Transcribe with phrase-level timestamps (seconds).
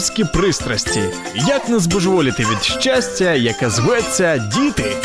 [0.00, 1.02] Мамські пристрасті.
[1.34, 4.96] Як не збожеволіти від щастя, яке зветься діти.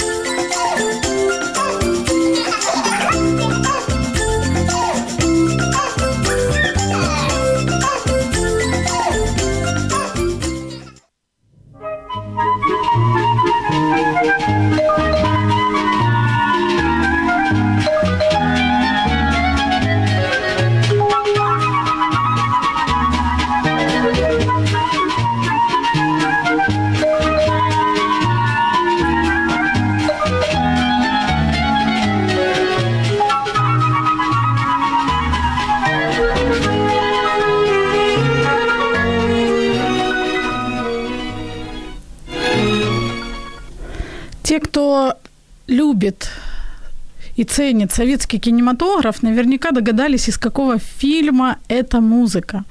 [47.56, 52.64] Ценит советский кинематограф, наверняка догадались, из какого фильма эта музыка.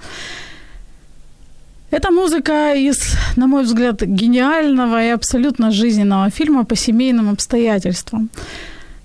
[1.91, 8.29] Это музыка из, на мой взгляд, гениального и абсолютно жизненного фильма по семейным обстоятельствам.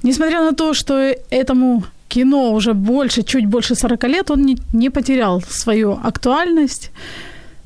[0.03, 4.91] Несмотря на то, что этому кино уже больше, чуть больше 40 лет, он не, не
[4.91, 6.91] потерял свою актуальность.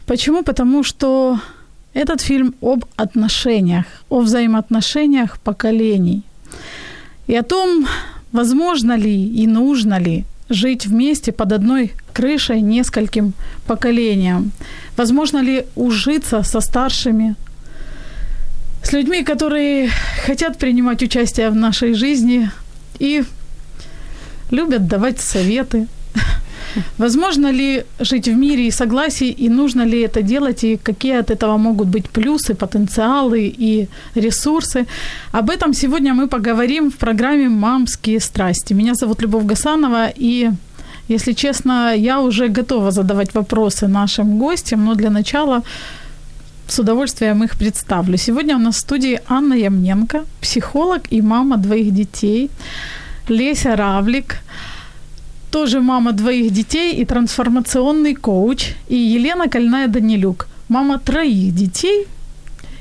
[0.06, 0.42] Почему?
[0.42, 1.38] Потому что
[1.94, 6.22] этот фильм об отношениях, о взаимоотношениях поколений.
[7.26, 7.86] И о том,
[8.32, 13.32] возможно ли и нужно ли жить вместе под одной крышей нескольким
[13.66, 14.52] поколениям.
[14.96, 17.34] Возможно ли ужиться со старшими,
[18.82, 19.90] с людьми, которые
[20.26, 22.50] хотят принимать участие в нашей жизни
[22.98, 23.24] и
[24.50, 25.86] любят давать советы.
[26.98, 31.30] Возможно ли жить в мире и согласии, и нужно ли это делать, и какие от
[31.30, 34.86] этого могут быть плюсы, потенциалы и ресурсы.
[35.32, 38.74] Об этом сегодня мы поговорим в программе «Мамские страсти».
[38.74, 40.50] Меня зовут Любовь Гасанова, и,
[41.08, 45.62] если честно, я уже готова задавать вопросы нашим гостям, но для начала
[46.66, 48.16] с удовольствием их представлю.
[48.16, 52.50] Сегодня у нас в студии Анна Ямненко, психолог и мама двоих детей,
[53.28, 54.36] Леся Равлик,
[55.54, 62.06] тоже мама двоих детей и трансформационный коуч, и Елена Кольная-Данилюк, мама троих детей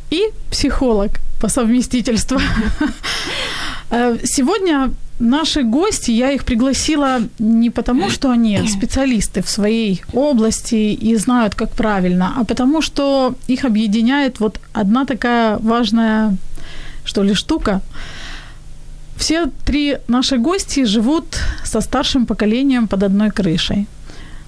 [0.09, 2.39] и психолог по совместительству.
[3.91, 4.89] Э, Сегодня
[5.19, 11.53] наши гости, я их пригласила не потому, что они специалисты в своей области и знают,
[11.53, 16.35] как правильно, а потому что их объединяет вот одна такая важная,
[17.06, 17.81] что ли, штука.
[19.23, 21.25] Все три наши гости живут
[21.63, 23.88] со старшим поколением под одной крышей.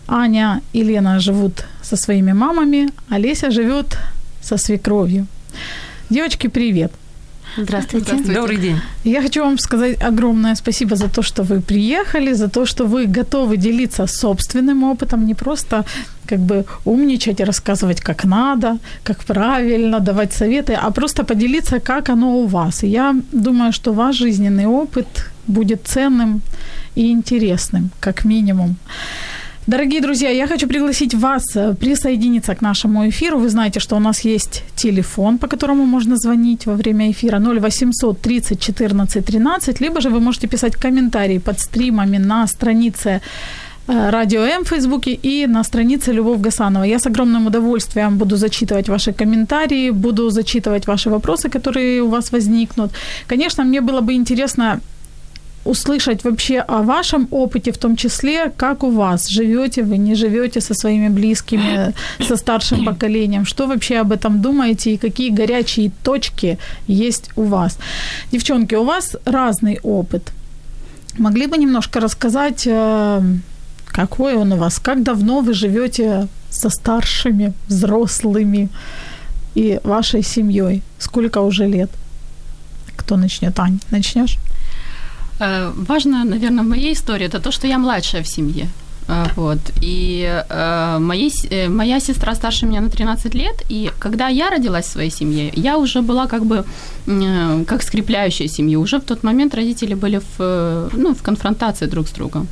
[0.05, 3.97] Аня и Лена живут со своими мамами, а Леся живет
[4.41, 5.27] со свекровью.
[6.09, 6.91] Девочки, привет!
[7.57, 8.13] Здравствуйте.
[8.33, 8.79] Добрый день.
[9.03, 13.05] Я хочу вам сказать огромное спасибо за то, что вы приехали, за то, что вы
[13.05, 15.85] готовы делиться собственным опытом, не просто
[16.25, 22.09] как бы умничать и рассказывать, как надо, как правильно, давать советы, а просто поделиться, как
[22.09, 22.83] оно у вас.
[22.83, 26.41] И я думаю, что ваш жизненный опыт будет ценным
[26.95, 28.75] и интересным, как минимум.
[29.67, 33.39] Дорогие друзья, я хочу пригласить вас э, присоединиться к нашему эфиру.
[33.39, 38.21] Вы знаете, что у нас есть телефон, по которому можно звонить во время эфира 0800
[38.21, 43.21] 30 14 13, либо же вы можете писать комментарии под стримами на странице
[43.87, 46.83] э, Радио М в Фейсбуке и на странице Любовь Гасанова.
[46.83, 52.31] Я с огромным удовольствием буду зачитывать ваши комментарии, буду зачитывать ваши вопросы, которые у вас
[52.31, 52.91] возникнут.
[53.27, 54.79] Конечно, мне было бы интересно
[55.65, 60.61] услышать вообще о вашем опыте, в том числе, как у вас, живете вы, не живете
[60.61, 61.93] со своими близкими,
[62.27, 66.57] со старшим поколением, что вообще об этом думаете и какие горячие точки
[66.87, 67.77] есть у вас.
[68.31, 70.31] Девчонки, у вас разный опыт.
[71.17, 73.21] Могли бы немножко рассказать, э,
[73.87, 78.69] какой он у вас, как давно вы живете со старшими, взрослыми
[79.55, 80.81] и вашей семьей?
[80.99, 81.89] Сколько уже лет?
[82.97, 83.59] Кто начнет?
[83.59, 84.37] Ань, начнешь?
[85.39, 88.67] Э, Важно, наверное, в моей истории это то, что я младшая в семье.
[89.07, 89.59] А, вот.
[89.81, 94.85] И э, моей, э, моя сестра старше меня на 13 лет, и когда я родилась
[94.85, 96.65] в своей семье, я уже была как бы
[97.07, 98.81] э, как скрепляющая семью.
[98.81, 102.47] Уже в тот момент родители были в, э, ну, в конфронтации друг с другом.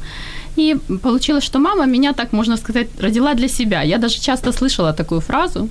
[0.55, 3.81] И получилось, что мама меня, так можно сказать, родила для себя.
[3.81, 5.69] Я даже часто слышала такую фразу.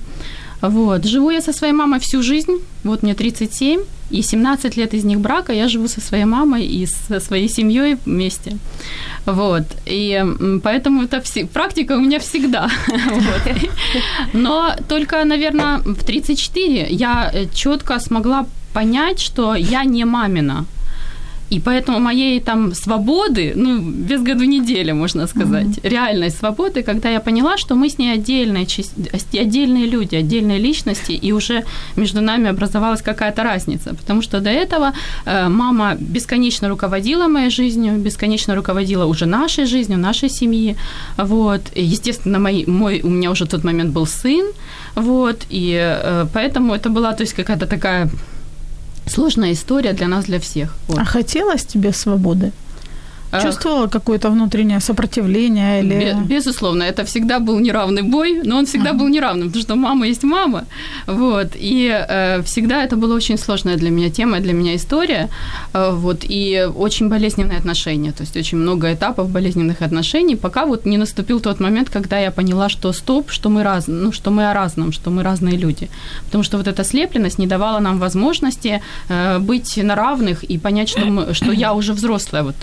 [0.63, 1.05] Вот.
[1.05, 3.81] Живу я со своей мамой всю жизнь, вот мне 37,
[4.11, 7.97] и 17 лет из них брака я живу со своей мамой и со своей семьей
[8.05, 8.57] вместе.
[9.25, 9.63] Вот.
[9.85, 10.23] И
[10.63, 12.69] поэтому это все, практика у меня всегда.
[14.33, 20.65] Но только, наверное, в 34 я э, четко смогла понять, что я не мамина.
[21.53, 25.89] И поэтому моей там свободы, ну, без году недели, можно сказать, mm-hmm.
[25.89, 28.65] реальной свободы, когда я поняла, что мы с ней отдельные,
[29.41, 31.63] отдельные люди, отдельные личности, и уже
[31.95, 33.93] между нами образовалась какая-то разница.
[33.93, 34.93] Потому что до этого
[35.25, 40.75] э, мама бесконечно руководила моей жизнью, бесконечно руководила уже нашей жизнью, нашей семьи.
[41.17, 41.61] Вот.
[41.75, 44.45] И, естественно, мой, мой, у меня уже в тот момент был сын,
[44.95, 48.09] вот, и э, поэтому это была, то есть, какая-то такая
[49.07, 50.75] сложная история для нас, для всех.
[50.87, 50.99] Вот.
[50.99, 52.51] А хотелось тебе свободы?
[53.41, 56.15] Чувствовала какое-то внутреннее сопротивление или...
[56.25, 60.23] Безусловно, это всегда был неравный бой, но он всегда был неравным, потому что мама есть
[60.23, 60.65] мама,
[61.07, 65.29] вот, и э, всегда это была очень сложная для меня тема, для меня история,
[65.73, 70.85] э, вот, и очень болезненные отношения, то есть очень много этапов болезненных отношений, пока вот
[70.85, 74.49] не наступил тот момент, когда я поняла, что стоп, что мы раз, ну, что мы
[74.49, 75.89] о разном, что мы разные люди,
[76.25, 80.89] потому что вот эта слепленность не давала нам возможности э, быть на равных и понять,
[80.89, 82.55] что, мы, что я уже взрослая, вот,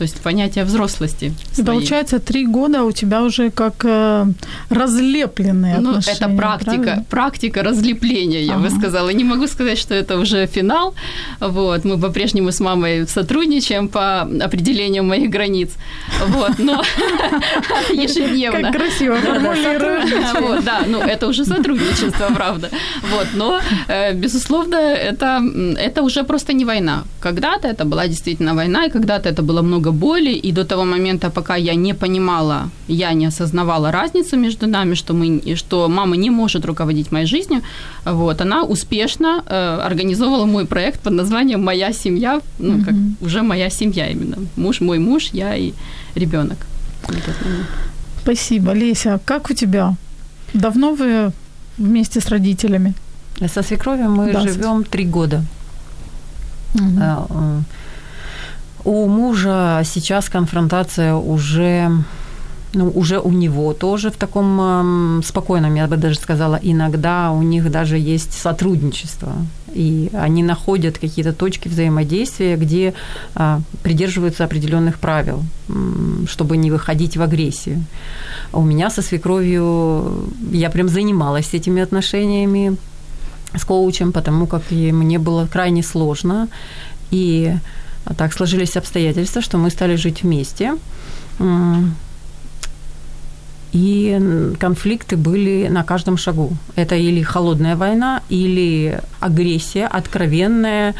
[0.00, 1.32] то есть понятие взрослости.
[1.58, 4.26] И получается, три года у тебя уже как э,
[4.70, 7.04] разлепленные ну, это практика, правильно?
[7.10, 8.62] практика разлепления, я ага.
[8.62, 9.10] бы сказала.
[9.10, 10.94] Не могу сказать, что это уже финал.
[11.40, 15.68] Вот, мы по-прежнему с мамой сотрудничаем по определению моих границ.
[16.28, 16.82] Вот, но
[17.90, 18.62] ежедневно.
[18.62, 19.18] Как красиво
[20.40, 22.70] вот, Да, ну это уже сотрудничество, правда.
[23.02, 25.42] Вот, но, э, безусловно, это,
[25.78, 27.04] это уже просто не война.
[27.20, 30.84] Когда-то это была действительно война, и когда-то это было много много боли, и до того
[30.84, 36.16] момента, пока я не понимала, я не осознавала разницу между нами, что, мы, что мама
[36.16, 37.60] не может руководить моей жизнью,
[38.04, 42.84] вот, она успешно э, организовала мой проект под названием «Моя семья», ну, mm-hmm.
[42.84, 42.94] как
[43.26, 45.72] уже моя семья именно, муж, мой муж, я и
[46.16, 46.56] ребенок.
[48.22, 49.18] Спасибо, Леся.
[49.24, 49.94] Как у тебя?
[50.54, 51.32] Давно вы
[51.78, 52.94] вместе с родителями?
[53.48, 55.42] Со свекровью мы да, живем три года.
[56.74, 57.64] Угу.
[58.84, 61.90] У мужа сейчас конфронтация уже
[62.72, 67.42] ну, уже у него тоже в таком э, спокойном, я бы даже сказала, иногда у
[67.42, 69.32] них даже есть сотрудничество.
[69.74, 72.94] И они находят какие-то точки взаимодействия, где
[73.34, 75.42] э, придерживаются определенных правил,
[76.28, 77.84] чтобы не выходить в агрессию.
[78.52, 82.76] У меня со свекровью я прям занималась этими отношениями
[83.54, 86.48] с коучем, потому как и мне было крайне сложно.
[87.10, 87.56] И
[88.16, 90.74] так сложились обстоятельства, что мы стали жить вместе.
[93.72, 94.20] И
[94.58, 96.50] конфликты были на каждом шагу.
[96.74, 100.94] Это или холодная война, или агрессия откровенная,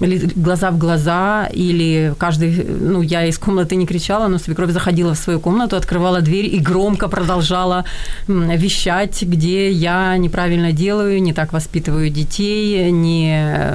[0.00, 5.14] или глаза в глаза, или каждый, ну, я из комнаты не кричала, но свекровь заходила
[5.14, 7.84] в свою комнату, открывала дверь и громко продолжала
[8.26, 13.74] вещать, где я неправильно делаю, не так воспитываю детей, не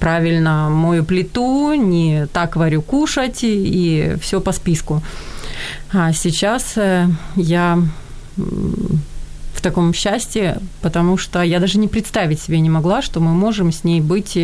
[0.00, 5.02] правильно мою плиту, не так варю кушать, и все по списку.
[5.92, 7.78] А сейчас э, я
[9.64, 13.82] таком счастье, потому что я даже не представить себе не могла, что мы можем с
[13.84, 14.38] ней быть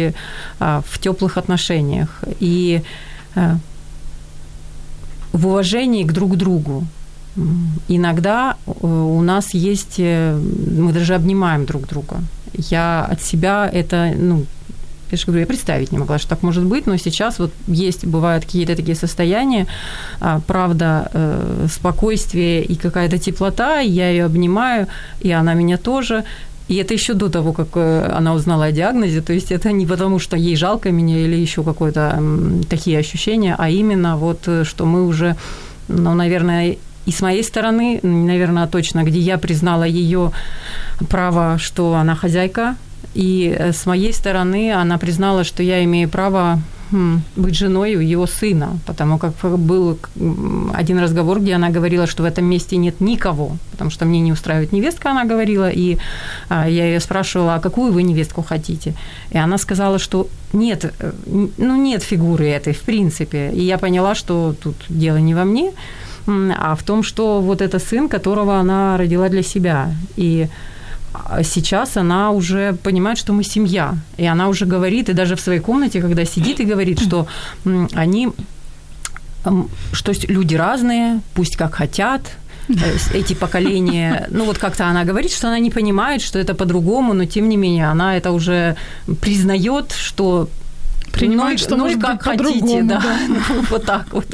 [0.58, 2.82] а, в теплых отношениях и
[3.36, 3.58] а,
[5.32, 6.86] в уважении к друг другу.
[7.88, 12.16] Иногда э, у нас есть, э, мы даже обнимаем друг друга.
[12.54, 14.46] Я от себя это, ну,
[15.12, 18.06] я же говорю, я представить не могла, что так может быть, но сейчас вот есть,
[18.06, 19.66] бывают какие-то такие состояния,
[20.20, 24.86] а, правда, э, спокойствие и какая-то теплота, я ее обнимаю,
[25.20, 26.24] и она меня тоже,
[26.70, 29.20] и это еще до того, как э, она узнала о диагнозе.
[29.22, 32.22] То есть это не потому, что ей жалко меня или еще какое-то
[32.68, 35.34] такие ощущения, а именно вот, э, что мы уже,
[35.88, 36.76] ну, наверное,
[37.06, 40.30] и с моей стороны, наверное, точно, где я признала ее
[41.08, 42.76] право, что она хозяйка
[43.14, 46.60] и э, с моей стороны она признала, что я имею право
[47.36, 49.98] быть женой его сына, потому как был
[50.74, 54.32] один разговор, где она говорила, что в этом месте нет никого, потому что мне не
[54.32, 55.98] устраивает невестка, она говорила, и
[56.48, 58.94] а, я ее спрашивала, а какую вы невестку хотите?
[59.30, 61.12] И она сказала, что нет, э,
[61.58, 63.50] ну нет фигуры этой, в принципе.
[63.52, 65.72] И я поняла, что тут дело не во мне,
[66.26, 69.92] а в том, что вот это сын, которого она родила для себя.
[70.16, 70.48] И
[71.42, 73.94] сейчас она уже понимает, что мы семья.
[74.16, 77.26] И она уже говорит, и даже в своей комнате, когда сидит и говорит, что
[77.94, 78.28] они,
[79.92, 82.22] что люди разные, пусть как хотят,
[82.68, 82.74] э,
[83.12, 87.24] эти поколения, ну вот как-то она говорит, что она не понимает, что это по-другому, но
[87.24, 88.76] тем не менее она это уже
[89.20, 90.48] признает, что
[91.12, 93.00] Принимает, ну, что ну, может как хотите, да.
[93.00, 93.18] да.
[93.28, 94.26] Ну, вот так вот.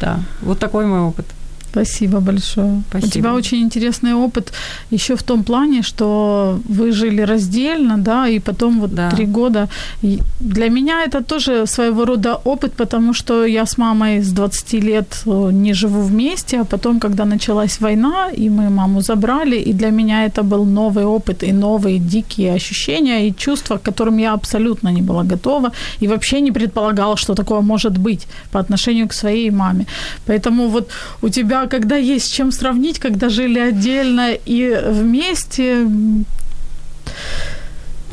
[0.00, 1.26] Да, вот такой мой опыт.
[1.70, 2.82] Спасибо большое.
[2.88, 3.06] Спасибо.
[3.06, 4.52] У тебя очень интересный опыт
[4.90, 9.10] еще в том плане, что вы жили раздельно, да, и потом вот Да.
[9.10, 9.68] три года.
[10.02, 14.80] И для меня это тоже своего рода опыт, потому что я с мамой с 20
[14.80, 19.72] лет э, не живу вместе, а потом, когда началась война, и мы маму забрали, и
[19.72, 24.32] для меня это был новый опыт и новые дикие ощущения и чувства, к которым я
[24.34, 25.70] абсолютно не была готова
[26.02, 29.86] и вообще не предполагала, что такое может быть по отношению к своей маме.
[30.26, 30.88] Поэтому вот
[31.22, 36.24] у тебя, когда есть с чем сравнить, когда жили отдельно и вместе, м,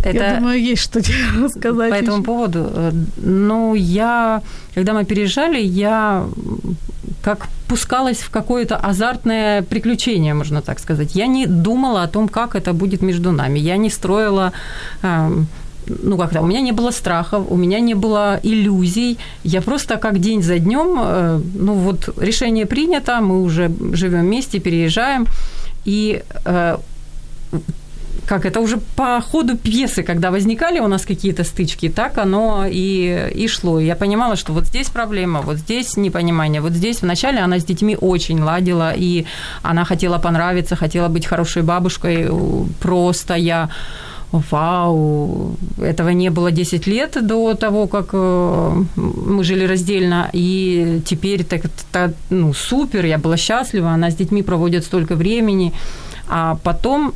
[0.06, 1.00] я думаю, есть что
[1.44, 1.92] рассказать.
[1.92, 2.24] По этому ещё.
[2.24, 4.42] поводу, э, ну, я,
[4.76, 6.26] когда мы переезжали, я
[7.24, 11.16] как пускалась в какое-то азартное приключение, можно так сказать.
[11.16, 13.60] Я не думала о том, как это будет между нами.
[13.60, 14.54] Я не строила
[15.04, 15.48] эм,
[16.04, 19.18] ну как-то, у меня не было страхов, у меня не было иллюзий.
[19.44, 24.60] Я просто как день за днем, э, ну вот решение принято, мы уже живем вместе,
[24.60, 25.28] переезжаем,
[25.86, 26.78] и э,
[28.28, 33.32] как это уже по ходу пьесы, когда возникали у нас какие-то стычки, так оно и,
[33.34, 33.80] и шло.
[33.80, 37.98] Я понимала, что вот здесь проблема, вот здесь непонимание, вот здесь вначале она с детьми
[38.00, 39.26] очень ладила, и
[39.64, 42.28] она хотела понравиться, хотела быть хорошей бабушкой.
[42.82, 43.70] Просто я
[44.32, 51.44] вау, этого не было 10 лет до того, как э, мы жили раздельно, и теперь
[51.44, 55.74] так, так ну, супер, я была счастлива, она с детьми проводит столько времени,
[56.28, 57.14] а потом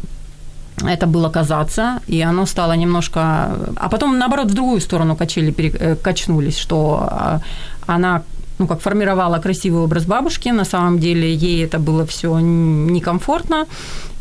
[0.87, 3.19] это было казаться, и оно стало немножко...
[3.75, 5.69] А потом, наоборот, в другую сторону качели пере...
[5.69, 7.41] э, качнулись, что а,
[7.87, 8.23] она
[8.57, 13.65] ну, как формировала красивый образ бабушки, на самом деле ей это было все некомфортно,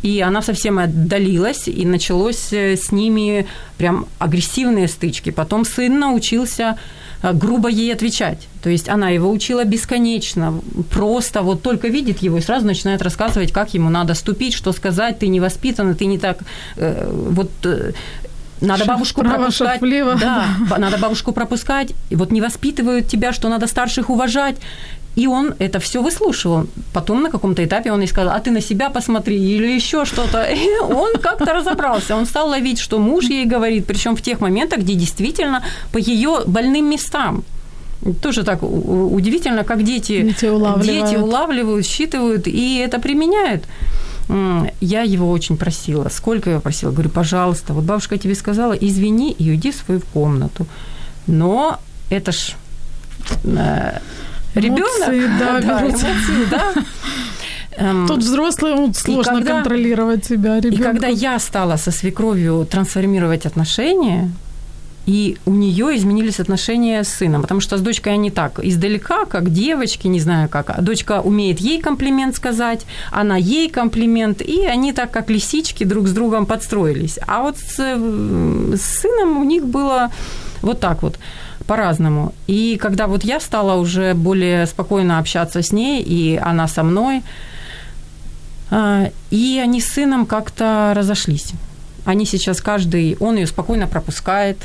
[0.02, 3.46] и она совсем отдалилась, и началось э, с ними
[3.78, 5.30] прям агрессивные стычки.
[5.30, 6.76] Потом сын научился
[7.22, 8.48] э, грубо ей отвечать.
[8.62, 13.52] То есть она его учила бесконечно, просто вот только видит его и сразу начинает рассказывать,
[13.52, 16.38] как ему надо ступить, что сказать, ты не воспитана, ты не так,
[16.76, 17.50] э, вот
[18.60, 19.68] надо Шаг бабушку вправо, пропускать.
[19.68, 20.14] шаг влево.
[20.16, 20.44] Да,
[20.78, 21.92] надо бабушку пропускать.
[22.10, 24.56] И вот не воспитывают тебя, что надо старших уважать.
[25.16, 26.66] И он это все выслушивал.
[26.92, 30.44] Потом на каком-то этапе он ей сказал, а ты на себя посмотри или еще что-то.
[30.54, 32.16] И он как-то разобрался.
[32.16, 35.62] Он стал ловить, что муж ей говорит, причем в тех моментах, где действительно
[35.92, 37.42] по ее больным местам.
[38.22, 40.86] Тоже так удивительно, как дети, Дети улавливают.
[41.10, 43.64] дети улавливают, считывают и это применяют.
[44.80, 46.08] Я его очень просила.
[46.08, 46.92] Сколько я просила?
[46.92, 50.66] Говорю, пожалуйста, вот бабушка тебе сказала, извини и уйди в свою комнату.
[51.26, 51.78] Но
[52.10, 52.54] это ж
[54.54, 55.08] ребенок.
[55.08, 56.72] Эмоции, да, эмоции, да.
[57.76, 60.58] Эм, Тут взрослым сложно когда- контролировать себя.
[60.58, 60.82] и ребёнку.
[60.84, 64.30] когда я стала со свекровью трансформировать отношения,
[65.06, 69.50] и у нее изменились отношения с сыном, потому что с дочкой они так, издалека, как
[69.50, 70.70] девочки, не знаю как.
[70.70, 76.06] А Дочка умеет ей комплимент сказать, она ей комплимент, и они так, как лисички, друг
[76.06, 77.18] с другом подстроились.
[77.26, 80.10] А вот с, э, с сыном у них было
[80.62, 81.18] вот так вот
[81.66, 82.32] по-разному.
[82.46, 87.22] И когда вот я стала уже более спокойно общаться с ней, и она со мной,
[88.70, 91.52] а, и они с сыном как-то разошлись.
[92.04, 94.56] Они сейчас каждый, он ее спокойно пропускает,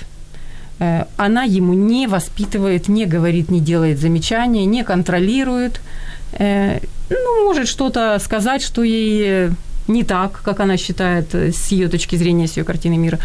[0.79, 5.81] э, она ему не воспитывает, не говорит, не делает замечания, не контролирует.
[6.39, 9.49] Э, Ну, может что-то сказать, что ей
[9.87, 13.19] не так, как она считает, э, с ее точки зрения, с ее картины мира.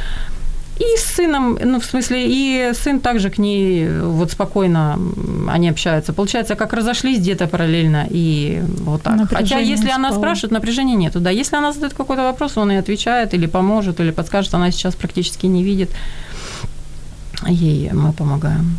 [0.80, 4.98] И с сыном, ну, в смысле, и сын также к ней э, вот спокойно
[5.46, 6.14] они общаются.
[6.14, 9.18] Получается, как разошлись где-то параллельно и вот так.
[9.18, 10.22] Хотя, Напряжение если она спало.
[10.22, 11.20] спрашивает, напряжения нету.
[11.20, 14.94] Да, если она задает какой-то вопрос, он и отвечает, или поможет, или подскажет, она сейчас
[14.94, 15.90] практически не видит.
[17.46, 18.78] Ей мы помогаем.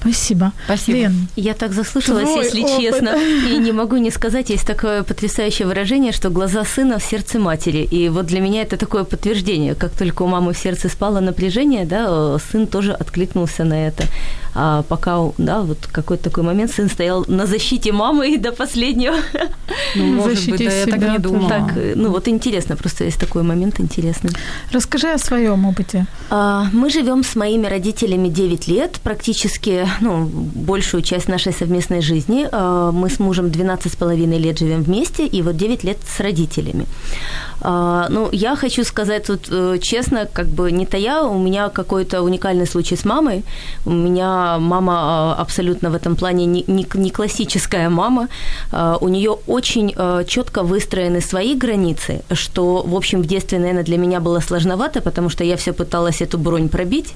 [0.00, 0.52] Спасибо.
[0.66, 0.98] Спасибо.
[0.98, 2.76] Лен, Я так заслушалась, если опыт.
[2.78, 3.16] честно,
[3.50, 7.78] и не могу не сказать, есть такое потрясающее выражение, что глаза сына в сердце матери.
[7.90, 9.74] И вот для меня это такое подтверждение.
[9.74, 14.04] Как только у мамы в сердце спало напряжение, да, э, сын тоже откликнулся на это.
[14.56, 19.16] А пока, да, вот какой-то такой момент сын стоял на защите мамы и до последнего.
[19.96, 21.48] Ну, может быть, Защити да, я так не думала.
[21.48, 24.30] Так, э, ну вот интересно, просто есть такой момент интересный.
[24.72, 26.06] расскажи о своем опыте.
[26.30, 29.63] А, Мы живем с моими родителями 9 лет, практически
[30.00, 32.48] ну, большую часть нашей совместной жизни.
[32.52, 36.20] А, Мы с мужем 12 с половиной лет живем вместе, и вот 9 лет с
[36.20, 36.86] родителями.
[37.60, 42.22] А, Ну, я хочу сказать тут э, честно, как бы не тая, у меня какой-то
[42.22, 43.42] уникальный случай с мамой.
[43.86, 48.28] У меня мама абсолютно в этом плане не, не, классическая мама.
[49.00, 49.94] У нее очень
[50.26, 55.30] четко выстроены свои границы, что, в общем, в детстве, наверное, для меня было сложновато, потому
[55.30, 57.14] что я все пыталась эту бронь пробить.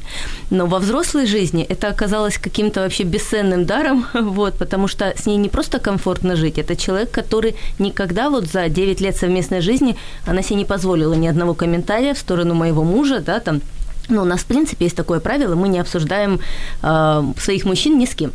[0.51, 5.37] Но во взрослой жизни это оказалось каким-то вообще бесценным даром, вот, потому что с ней
[5.37, 10.43] не просто комфортно жить, это человек, который никогда вот за 9 лет совместной жизни, она
[10.43, 13.63] себе не позволила ни одного комментария в сторону моего мужа, да, там,
[14.09, 16.41] ну, у нас, в принципе, есть такое правило, мы не обсуждаем
[16.83, 18.33] э, своих мужчин ни с кем.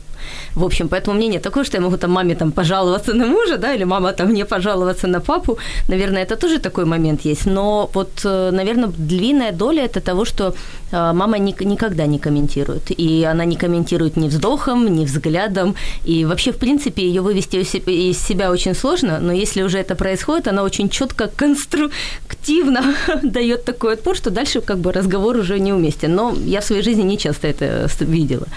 [0.56, 3.74] В общем, поэтому мнение такое, что я могу там маме там пожаловаться на мужа, да,
[3.74, 5.58] или мама там мне пожаловаться на папу.
[5.90, 7.46] Наверное, это тоже такой момент есть.
[7.46, 10.54] Но вот, э, наверное, длинная доля это того, что
[10.92, 12.92] э, мама ни- никогда не комментирует.
[13.00, 15.76] И она не комментирует ни вздохом, ни взглядом.
[16.08, 19.20] И вообще, в принципе, ее вывести из се- из себя очень сложно.
[19.22, 22.82] Но если уже это происходит, она очень четко, конструктивно
[23.24, 26.16] дает такой отпор, что дальше как бы разговор уже неуместен.
[26.16, 28.48] Но я в своей жизни не часто это видела.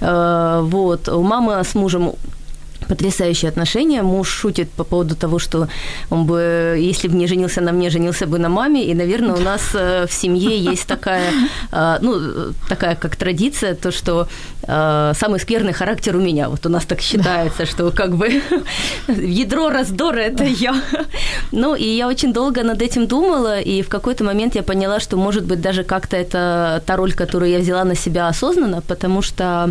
[0.00, 0.60] Э,
[1.06, 1.14] Вот.
[1.14, 2.12] У мамы с мужем
[2.88, 4.02] потрясающие отношения.
[4.02, 5.68] Муж шутит по поводу того, что
[6.10, 8.84] он бы, если бы не женился на мне, женился бы на маме.
[8.84, 11.30] И, наверное, у нас э, в семье есть такая,
[11.72, 14.26] э, ну, такая как традиция, то, что
[14.62, 16.48] э, самый скверный характер у меня.
[16.48, 18.42] Вот у нас так считается, что как бы
[19.08, 20.74] ядро раздора– это я.
[21.52, 25.16] Ну, и я очень долго над этим думала, и в какой-то момент я поняла, что,
[25.16, 29.70] может быть, даже как-то это та роль, которую я взяла на себя осознанно, потому что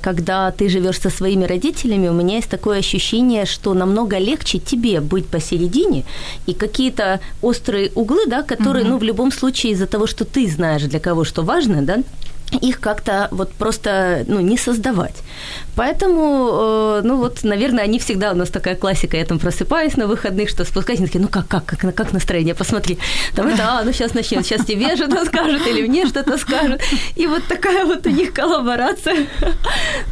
[0.00, 5.00] когда ты живешь со своими родителями, у меня есть такое ощущение, что намного легче тебе
[5.00, 6.04] быть посередине,
[6.46, 10.82] и какие-то острые углы, да, которые, ну, в любом случае, из-за того, что ты знаешь,
[10.82, 11.98] для кого что важно, да,
[12.56, 15.14] их как-то вот просто ну, не создавать.
[15.76, 20.06] Поэтому, э, ну вот, наверное, они всегда, у нас такая классика, я там просыпаюсь на
[20.06, 22.98] выходных, что спускаюсь, они такие, ну как, как, как, как настроение, посмотри.
[23.34, 26.80] Там это, а, ну сейчас начнем, сейчас тебе что-то скажут или мне что-то скажут.
[27.16, 29.26] И вот такая вот у них коллаборация.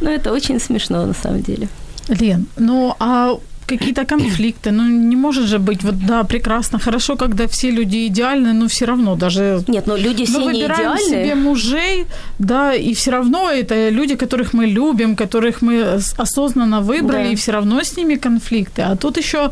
[0.01, 1.67] Ну, это очень смешно на самом деле.
[2.07, 3.37] Лен, ну а
[3.67, 8.53] какие-то конфликты, ну не может же быть, вот да, прекрасно, хорошо, когда все люди идеальны,
[8.53, 12.05] но все равно даже Нет, ну люди все мы не выбираем себе мужей,
[12.39, 17.31] да, и все равно это люди, которых мы любим, которых мы осознанно выбрали, Да.
[17.31, 18.81] и все равно с ними конфликты.
[18.83, 19.51] А тут еще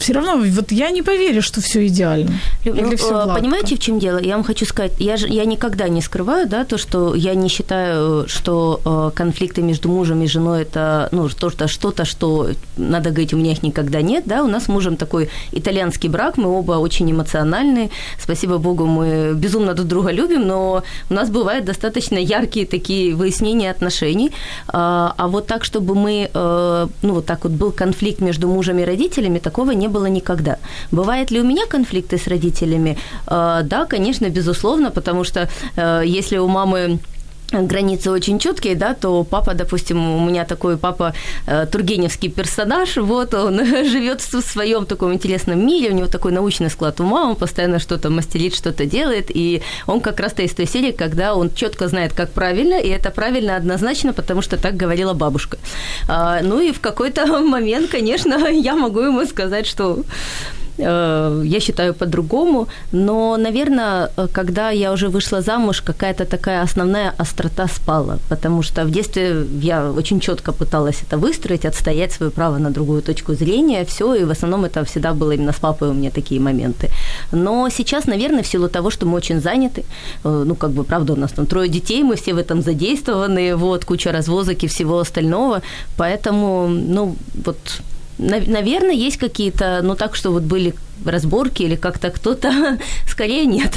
[0.00, 2.32] все равно, вот я не поверю, что все идеально.
[2.64, 3.34] Ну, Или э, гладко?
[3.34, 4.18] понимаете, в чем дело?
[4.18, 7.48] Я вам хочу сказать, я, же, я никогда не скрываю, да, то, что я не
[7.48, 13.10] считаю, что э, конфликты между мужем и женой это, ну, то, что что-то, что надо
[13.10, 16.48] говорить, у меня их никогда нет, да, у нас с мужем такой итальянский брак, мы
[16.48, 22.16] оба очень эмоциональные, спасибо богу, мы безумно друг друга любим, но у нас бывают достаточно
[22.16, 24.32] яркие такие выяснения отношений,
[24.68, 28.84] а, а вот так, чтобы мы, ну, вот так вот был конфликт между мужем и
[28.84, 30.56] родителями, такого не было никогда.
[30.92, 32.96] Бывает ли у меня конфликты с родителями?
[33.26, 36.98] Э, Да, конечно, безусловно, потому что э, если у мамы
[37.52, 41.14] границы очень четкие, да, то папа, допустим, у меня такой папа
[41.46, 46.70] э, тургеневский персонаж, вот он живет в своем таком интересном мире, у него такой научный
[46.70, 50.92] склад ума, он постоянно что-то мастерит, что-то делает, и он как раз-то из той серии,
[50.92, 55.58] когда он четко знает, как правильно, и это правильно однозначно, потому что так говорила бабушка.
[56.08, 60.04] А, ну и в какой-то момент, конечно, я могу ему сказать, что
[60.80, 67.68] я считаю по-другому, но, наверное, э, когда я уже вышла замуж, какая-то такая основная острота
[67.68, 72.70] спала, потому что в детстве я очень четко пыталась это выстроить, отстоять свое право на
[72.70, 76.10] другую точку зрения, все, и в основном это всегда было именно с папой у меня
[76.10, 76.88] такие моменты.
[77.32, 79.84] Но сейчас, наверное, в силу того, что мы очень заняты,
[80.24, 83.56] э, ну, как бы, правда, у нас там трое детей, мы все в этом задействованы,
[83.56, 85.60] вот, куча развозок и всего остального,
[85.96, 87.58] поэтому, ну, вот
[88.20, 90.74] Наверное, есть какие-то, ну так, что вот были
[91.06, 93.72] разборки или как-то кто-то, скорее нет.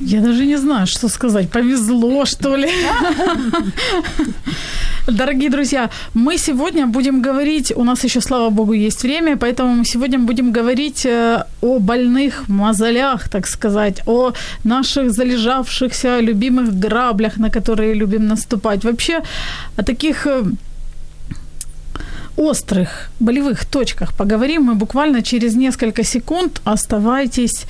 [0.00, 1.50] Я даже не знаю, что сказать.
[1.50, 2.68] Повезло, что ли?
[5.06, 9.84] Дорогие друзья, мы сегодня будем говорить, у нас еще, слава богу, есть время, поэтому мы
[9.84, 14.32] сегодня будем говорить э, о больных мозолях, так сказать, о
[14.64, 18.84] наших залежавшихся любимых граблях, на которые любим наступать.
[18.84, 19.22] Вообще
[19.76, 20.42] о таких э,
[22.36, 26.60] острых болевых точках поговорим мы буквально через несколько секунд.
[26.64, 27.66] Оставайтесь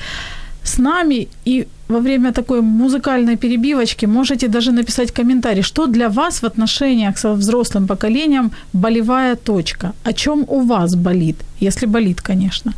[0.63, 6.43] с нами и во время такой музыкальной перебивочки можете даже написать комментарий, что для вас
[6.43, 12.73] в отношениях со взрослым поколением болевая точка, о чем у вас болит, если болит, конечно.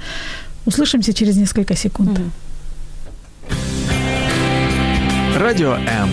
[0.66, 2.20] Услышимся через несколько секунд.
[5.40, 6.09] Радіо М.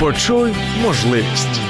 [0.00, 1.60] Почуй можливість.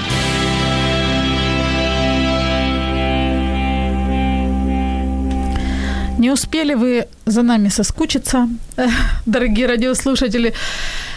[6.19, 8.49] Не успели вы за нами соскучиться,
[9.27, 10.53] дорогие радиослушатели.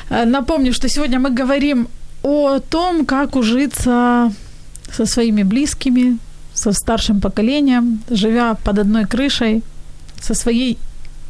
[0.09, 1.87] Э, напомню, что сегодня мы говорим
[2.21, 4.33] о том, как ужиться
[4.91, 6.17] со своими близкими,
[6.53, 9.63] со старшим поколением, живя под одной крышей,
[10.21, 10.77] со своей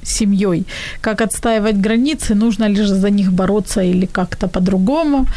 [0.04, 0.66] семьей.
[1.02, 5.28] Как отстаивать границы, нужно лишь за них бороться или как-то по-другому.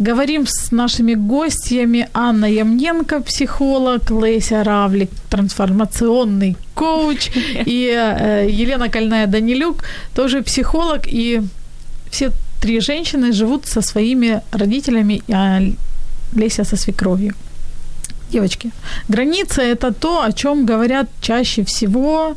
[0.00, 2.08] Говорим с нашими гостями.
[2.12, 7.30] Анна Ямненко, психолог, Леся Равлик, трансформационный коуч,
[7.66, 11.42] и э, Елена Кольная Данилюк, тоже психолог, и
[12.10, 15.60] все три женщины живут со своими родителями, а
[16.34, 17.34] Леся со свекровью.
[18.32, 18.70] Девочки,
[19.08, 22.36] граница– это то, о чем говорят чаще всего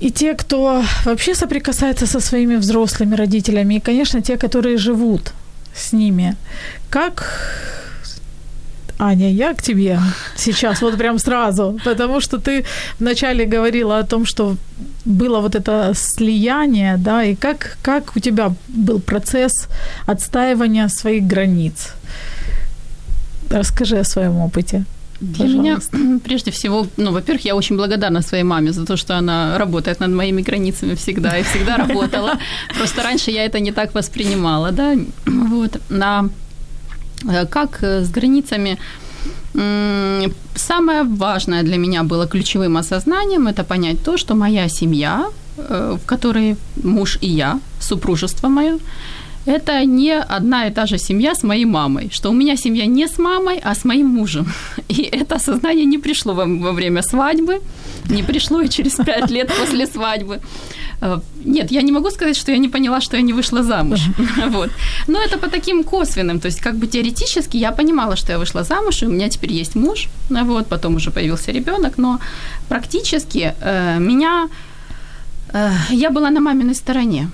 [0.00, 5.32] и те, кто вообще соприкасается со своими взрослыми родителями, и, конечно, те, которые живут
[5.74, 6.36] с ними.
[6.90, 7.24] Как
[8.98, 9.98] Аня, я к тебе
[10.36, 12.64] сейчас, вот прям сразу, потому что ты
[12.98, 14.56] вначале говорила о том, что
[15.06, 19.68] было вот это слияние, да, и как, как у тебя был процесс
[20.06, 21.94] отстаивания своих границ?
[23.50, 24.84] Расскажи о своем опыте.
[25.20, 25.96] Для Пожалуйста.
[25.96, 30.00] меня, прежде всего, ну, во-первых, я очень благодарна своей маме за то, что она работает
[30.00, 32.38] над моими границами всегда и всегда работала.
[32.78, 34.94] Просто раньше я это не так воспринимала, да.
[35.26, 35.80] Вот.
[37.28, 38.78] Э, как э, с границами
[40.54, 46.06] Самое важное для меня было ключевым осознанием это понять то, что моя семья, э, в
[46.06, 48.78] которой муж и я, супружество мое,
[49.50, 53.08] это не одна и та же семья с моей мамой, что у меня семья не
[53.08, 54.46] с мамой, а с моим мужем.
[54.88, 57.60] И это осознание не пришло во, во время свадьбы,
[58.10, 60.40] не пришло и через пять лет после свадьбы.
[61.00, 64.00] Э, нет, я не могу сказать, что я не поняла, что я не вышла замуж.
[64.50, 64.70] Вот.
[65.08, 66.40] Но это по таким косвенным.
[66.40, 69.52] То есть, как бы теоретически я понимала, что я вышла замуж, и у меня теперь
[69.52, 70.08] есть муж.
[70.28, 71.98] Вот, потом уже появился ребенок.
[71.98, 72.20] Но
[72.68, 74.48] практически э, меня...
[75.52, 77.28] Э, я была на маминой стороне.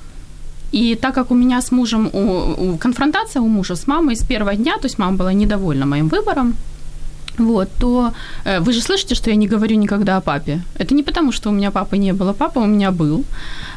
[0.76, 4.54] И так как у меня с мужем у, конфронтация у мужа с мамой с первого
[4.54, 6.54] дня, то есть мама была недовольна моим выбором,
[7.38, 8.12] вот, то
[8.44, 10.60] э, вы же слышите, что я не говорю никогда о папе.
[10.78, 12.32] Это не потому, что у меня папы не было.
[12.32, 13.24] Папа у меня был.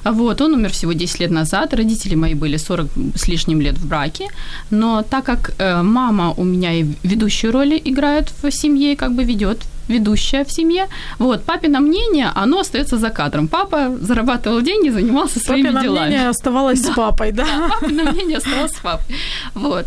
[0.03, 1.73] Вот, он умер всего 10 лет назад.
[1.73, 4.27] Родители мои были 40 с лишним лет в браке.
[4.71, 9.23] Но так как э, мама у меня и ведущую роль играет в семье, как бы
[9.23, 9.57] ведет
[9.89, 10.87] ведущая в семье.
[11.17, 13.47] Вот, папино мнение, оно остается за кадром.
[13.47, 15.97] Папа зарабатывал деньги, занимался своими папино делами.
[15.97, 16.91] Папино мнение оставалось да.
[16.91, 17.45] с папой, да?
[17.45, 19.15] Да, папино мнение оставалось с папой.
[19.55, 19.85] Вот.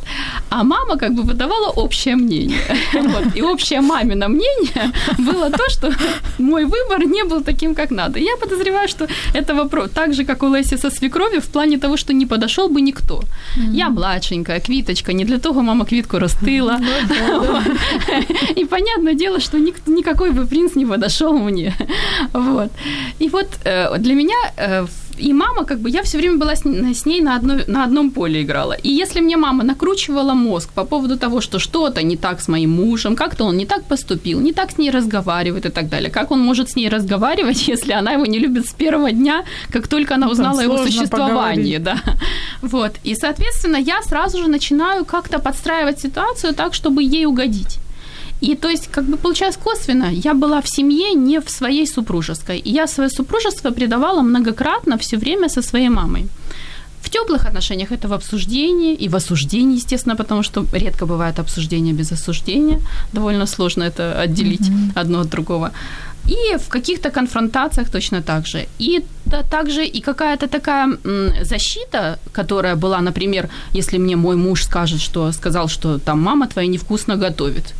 [0.50, 2.60] А мама как бы выдавала общее мнение.
[2.92, 3.36] Вот.
[3.36, 5.92] И общее мамино мнение было то, что
[6.38, 8.18] мой выбор не был таким, как надо.
[8.18, 11.96] Я подозреваю, что это вопрос так же, как у Леси со свекровью, в плане того,
[11.96, 13.20] что не подошел бы никто.
[13.20, 13.74] Mm-hmm.
[13.74, 16.78] Я младшенькая, квиточка, не для того мама квитку растила.
[16.78, 18.56] Mm-hmm.
[18.56, 21.74] И понятное дело, что никто никакой бы принц не подошел мне.
[22.32, 22.70] Вот.
[23.18, 24.86] И вот э, для меня э,
[25.18, 28.42] и мама, как бы, я все время была с ней на, одной, на одном поле
[28.42, 28.72] играла.
[28.72, 32.70] И если мне мама накручивала мозг по поводу того, что что-то не так с моим
[32.70, 36.30] мужем, как-то он не так поступил, не так с ней разговаривает и так далее, как
[36.30, 40.14] он может с ней разговаривать, если она его не любит с первого дня, как только
[40.14, 41.96] она ну, узнала о его существовании, да.
[42.62, 42.92] Вот.
[43.04, 47.78] И, соответственно, я сразу же начинаю как-то подстраивать ситуацию так, чтобы ей угодить.
[48.42, 52.58] И то есть, как бы получалось косвенно, я была в семье не в своей супружеской.
[52.58, 56.26] И я свое супружество предавала многократно все время со своей мамой.
[57.02, 61.94] В теплых отношениях это в обсуждении и в осуждении, естественно, потому что редко бывает обсуждение
[61.94, 62.80] без осуждения.
[63.12, 65.00] Довольно сложно это отделить mm-hmm.
[65.00, 65.70] одно от другого.
[66.28, 68.66] И в каких-то конфронтациях точно так же.
[68.80, 70.98] И да, также и какая-то такая
[71.44, 76.68] защита, которая была, например, если мне мой муж скажет, что сказал, что там мама твоя
[76.68, 77.74] невкусно готовит,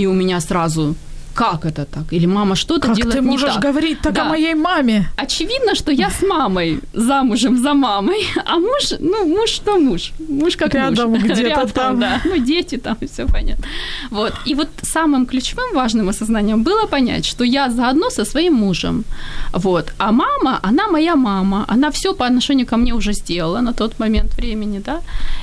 [0.00, 0.94] и у меня сразу
[1.34, 2.12] как это так?
[2.12, 3.62] Или мама что-то Как делает ты не можешь так.
[3.62, 4.22] говорить так Да.
[4.22, 5.08] о моей маме?
[5.16, 10.12] Очевидно, что я с мамой замужем за мамой, а муж, ну, муж что муж?
[10.28, 11.22] Муж как Рядом муж.
[11.24, 12.00] где-то Рядом, там.
[12.00, 12.20] да.
[12.24, 13.64] Ну, дети там, все понятно.
[14.10, 14.32] Вот.
[14.46, 19.04] И вот самым ключевым важным осознанием было понять, что я заодно со своим мужем.
[19.52, 19.92] Вот.
[19.98, 23.98] А мама, она моя мама, она все по отношению ко мне уже сделала на тот
[24.00, 25.00] момент времени, да.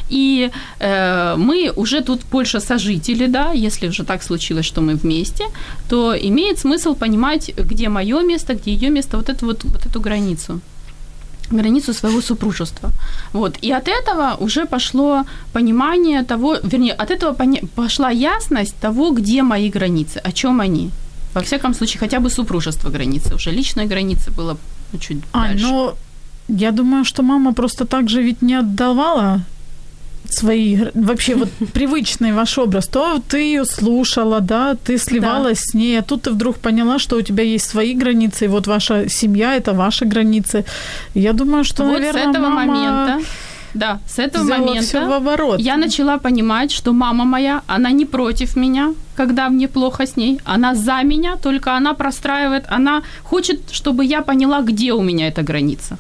[0.10, 5.46] И э, мы уже тут больше сожители, да, если уже так случилось, что мы вместе,
[5.90, 10.02] то имеет смысл понимать, где мое место, где ее место, вот эту вот, вот эту
[10.02, 10.60] границу
[11.52, 12.90] границу своего супружества.
[13.34, 13.56] Вот.
[13.64, 15.24] И от этого уже пошло
[15.54, 20.90] понимание того, вернее, от этого поня- пошла ясность того, где мои границы, о чем они.
[21.34, 23.36] Во всяком случае, хотя бы супружество границы.
[23.36, 24.58] Уже личной границы было
[24.94, 25.66] ну, чуть А, дальше.
[25.66, 25.94] ну,
[26.50, 29.42] я думаю, что мама просто так же ведь не отдавала
[30.34, 36.00] свои, вообще вот привычный ваш образ, то ты ее слушала, да, ты сливалась с ней,
[36.00, 39.56] а тут ты вдруг поняла, что у тебя есть свои границы, и вот ваша семья–
[39.58, 40.66] это ваши границы.
[41.14, 43.28] Я думаю, что, вот наверное, с этого мама момента,
[43.74, 45.60] да, с этого взяла момента в оборот.
[45.60, 50.40] я начала понимать, что мама моя, она не против меня, когда мне плохо с ней,
[50.46, 55.44] она за меня, только она простраивает, она хочет, чтобы я поняла, где у меня эта
[55.44, 55.98] граница.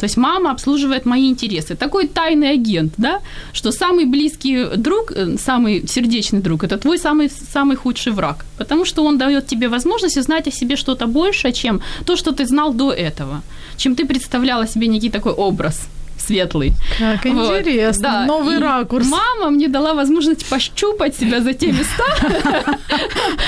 [0.00, 1.74] То есть мама обслуживает мои интересы.
[1.74, 3.20] Такой тайный агент, да,
[3.52, 8.44] что самый близкий друг, э, самый сердечный друг, это твой самый, самый худший враг.
[8.58, 12.44] Потому что он дает тебе возможность узнать о себе что-то больше, чем то, что ты
[12.44, 13.42] знал до этого.
[13.76, 15.88] Чем ты представляла себе некий такой образ
[16.26, 16.72] светлый.
[16.98, 18.26] Как Вот, интересно, да.
[18.26, 19.06] новый И ракурс.
[19.08, 22.04] Мама мне дала возможность пощупать себя за те места,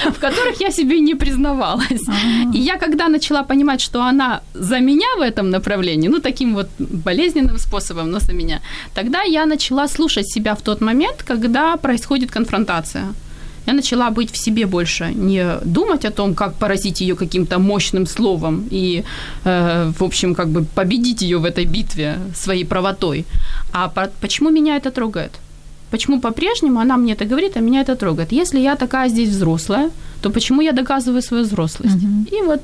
[0.11, 2.03] в которых я себе не признавалась.
[2.55, 6.69] И я когда начала понимать, что она за меня в этом направлении, ну, таким вот
[6.79, 8.61] болезненным способом, но за меня,
[8.95, 13.15] тогда я начала слушать себя в тот момент, когда происходит конфронтация.
[13.66, 18.07] Я начала быть в себе больше, не думать о том, как поразить ее каким-то мощным
[18.07, 19.03] словом и,
[19.44, 23.24] э, в общем, как бы победить ее в этой битве своей правотой.
[23.72, 25.31] А по- почему меня это трогает?
[25.90, 28.33] Почему по-прежнему она мне это говорит, а меня это трогает?
[28.33, 29.90] Если я такая здесь взрослая,
[30.22, 31.96] то почему я доказываю свою взрослость?
[32.33, 32.61] И вот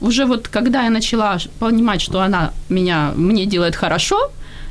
[0.00, 4.16] уже вот когда я начала понимать, что она меня, мне делает хорошо,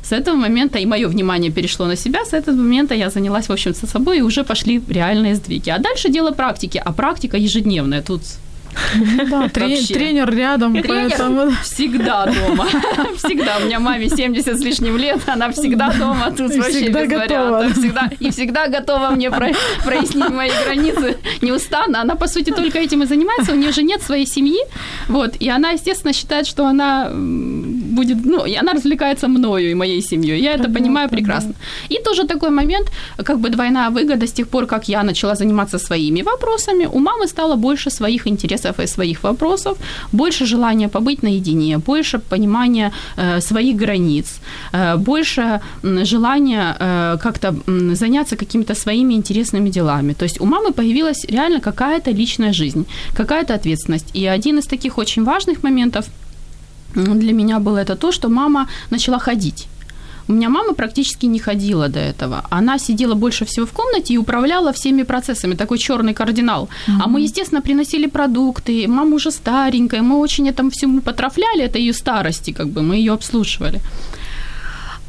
[0.04, 3.52] с этого момента и мое внимание перешло на себя, с этого момента я занялась, в
[3.52, 5.70] общем, собой, и уже пошли реальные сдвиги.
[5.70, 8.02] А дальше дело практики, а практика ежедневная.
[8.02, 8.20] Тут
[8.94, 9.94] Ну да, трен- Вообще.
[9.94, 11.50] тренер рядом, Тренер поэтому...
[11.62, 12.66] всегда дома.
[13.16, 13.58] Всегда.
[13.62, 17.18] У меня маме 70 с лишним лет, она всегда дома, тут И вообще без готова.
[17.18, 17.72] вариантов.
[17.78, 19.52] Всегда, и всегда готова мне про-
[19.84, 22.00] прояснить мои границы неустанно.
[22.00, 23.52] Она, по сути, только этим и занимается.
[23.52, 24.58] У нее же нет своей семьи.
[25.08, 25.36] Вот.
[25.40, 27.10] И она, естественно, считает, что она
[27.94, 28.24] будет...
[28.24, 30.42] Ну, она развлекается мною и моей семьей.
[30.42, 31.54] Я это понимаю прекрасно.
[31.92, 32.90] И тоже такой момент,
[33.24, 37.28] как бы двойная выгода с тех пор, как я начала заниматься своими вопросами, у мамы
[37.28, 39.78] стало больше своих интересов и своих вопросов,
[40.12, 44.26] больше желания побыть наедине, больше понимания э, своих границ,
[44.72, 47.54] э, больше желания э, как-то
[47.94, 50.14] заняться какими-то своими интересными делами.
[50.14, 54.10] То есть у мамы появилась реально какая-то личная жизнь, какая-то ответственность.
[54.14, 56.06] И один из таких очень важных моментов
[56.94, 59.68] для меня было это то, что мама начала ходить.
[60.28, 62.44] У меня мама практически не ходила до этого.
[62.50, 66.68] Она сидела больше всего в комнате и управляла всеми процессами, такой черный кардинал.
[67.00, 68.88] А мы, естественно, приносили продукты.
[68.88, 73.12] Мама уже старенькая, мы очень этому всему потрафляли, это ее старости, как бы мы ее
[73.12, 73.80] обслуживали.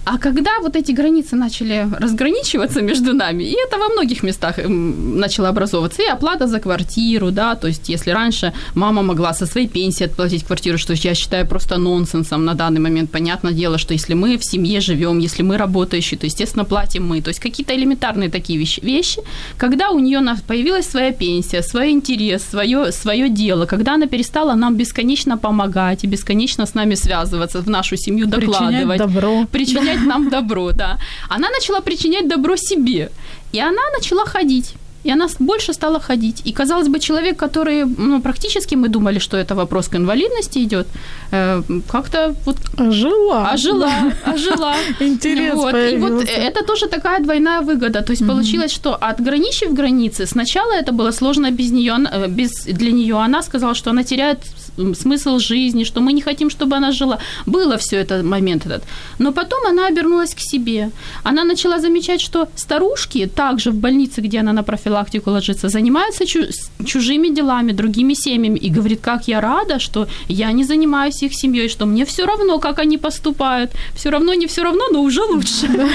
[0.06, 5.20] А когда вот эти границы начали разграничиваться между нами, и это во многих местах м,
[5.20, 9.68] начало образовываться, и оплата за квартиру, да, то есть если раньше мама могла со своей
[9.68, 14.14] пенсии отплатить квартиру, что я считаю просто нонсенсом на данный момент, понятное дело, что если
[14.16, 18.30] мы в семье живем, если мы работающие, то, естественно, платим мы, то есть какие-то элементарные
[18.30, 19.22] такие вещи, вещи
[19.58, 24.76] когда у нее появилась своя пенсия, свой интерес, свое, свое дело, когда она перестала нам
[24.76, 29.46] бесконечно помогать и бесконечно с нами связываться, в нашу семью Причинять докладывать добро.
[29.52, 30.98] причинять нам добро, да.
[31.30, 33.10] Она начала причинять добро себе,
[33.54, 34.76] и она начала ходить.
[35.06, 36.42] И она больше стала ходить.
[36.48, 40.88] И, казалось бы, человек, который, ну, практически мы думали, что это вопрос к инвалидности идет,
[41.32, 43.54] э, как-то вот Жила.
[43.54, 43.92] ожила,
[44.26, 44.76] ожила.
[45.00, 45.76] Интерес Вот.
[45.76, 48.02] И вот это тоже такая двойная выгода.
[48.02, 51.96] То есть получилось, что отграничив границы, сначала это было сложно без нее,
[52.30, 53.16] без, для нее.
[53.16, 54.40] Она сказала, что она теряет
[54.78, 57.20] смысл жизни, что мы не хотим, чтобы она жила.
[57.46, 58.84] Было все это момент этот.
[59.20, 60.92] Но потом она обернулась к себе.
[61.24, 66.50] Она начала замечать, что старушки также в больнице, где она на профилактику ложится, занимаются чу-
[66.86, 68.60] чужими делами, другими семьями.
[68.60, 72.60] И говорит, как я рада, что я не занимаюсь их семьей, что мне все равно,
[72.60, 73.72] как они поступают.
[73.96, 75.68] Все равно, не все равно, но уже лучше.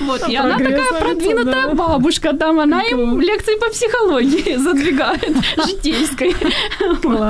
[0.00, 0.28] Вот.
[0.28, 6.34] И она такая продвинутая бабушка там, она им лекции по психологии задвигает, житейской.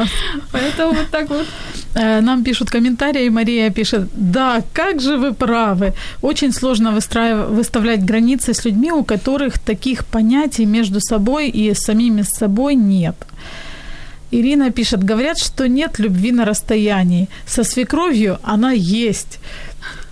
[0.05, 0.11] Класс.
[0.53, 1.47] Поэтому вот так вот.
[1.95, 5.93] Э, Нам пишут комментарии, Мария пишет, да, как же вы правы.
[6.23, 11.79] Очень сложно выстраив- выставлять границы с людьми, у которых таких понятий между собой и с
[11.85, 13.15] самими собой нет.
[14.33, 17.29] Ирина пишет, говорят, что нет любви на расстоянии.
[17.47, 19.39] Со свекровью она есть.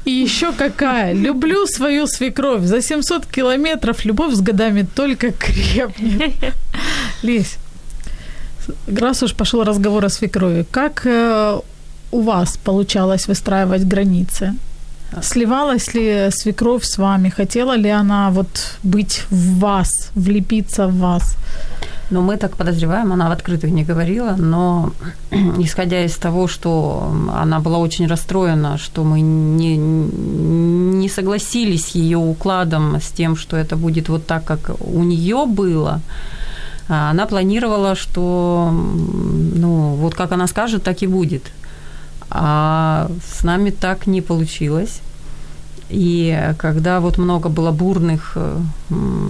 [0.05, 1.13] И еще какая.
[1.15, 2.63] Люблю свою свекровь.
[2.63, 6.33] За 700 километров любовь с годами только крепнет.
[7.23, 7.57] Лесь,
[8.87, 11.61] раз уж пошел разговор о свекрови, как э,
[12.11, 14.55] у вас получалось выстраивать границы?
[15.23, 17.29] Сливалась ли свекровь с вами?
[17.29, 21.37] Хотела ли она вот быть в вас, влепиться в вас?
[22.11, 24.93] Но мы так подозреваем, она в открытых не говорила, но
[25.59, 32.19] исходя из того, что она была очень расстроена, что мы не, не согласились с ее
[32.19, 36.01] укладом, с тем, что это будет вот так, как у нее было,
[36.95, 41.53] она планировала, что ну, вот как она скажет, так и будет.
[42.31, 45.01] А с нами так не получилось.
[45.91, 48.61] И когда вот много было бурных э,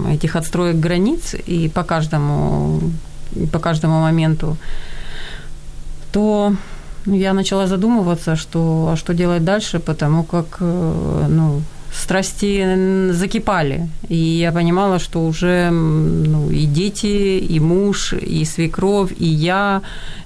[0.09, 2.79] этих отстроек границ, и по каждому,
[3.35, 4.55] и по каждому моменту,
[6.13, 6.55] то
[7.05, 11.61] я начала задумываться, что, а что делать дальше, потому как э, ну,
[11.93, 13.87] страсти закипали.
[14.09, 19.81] И я понимала, что уже ну, и дети, и муж, и свекровь, и я,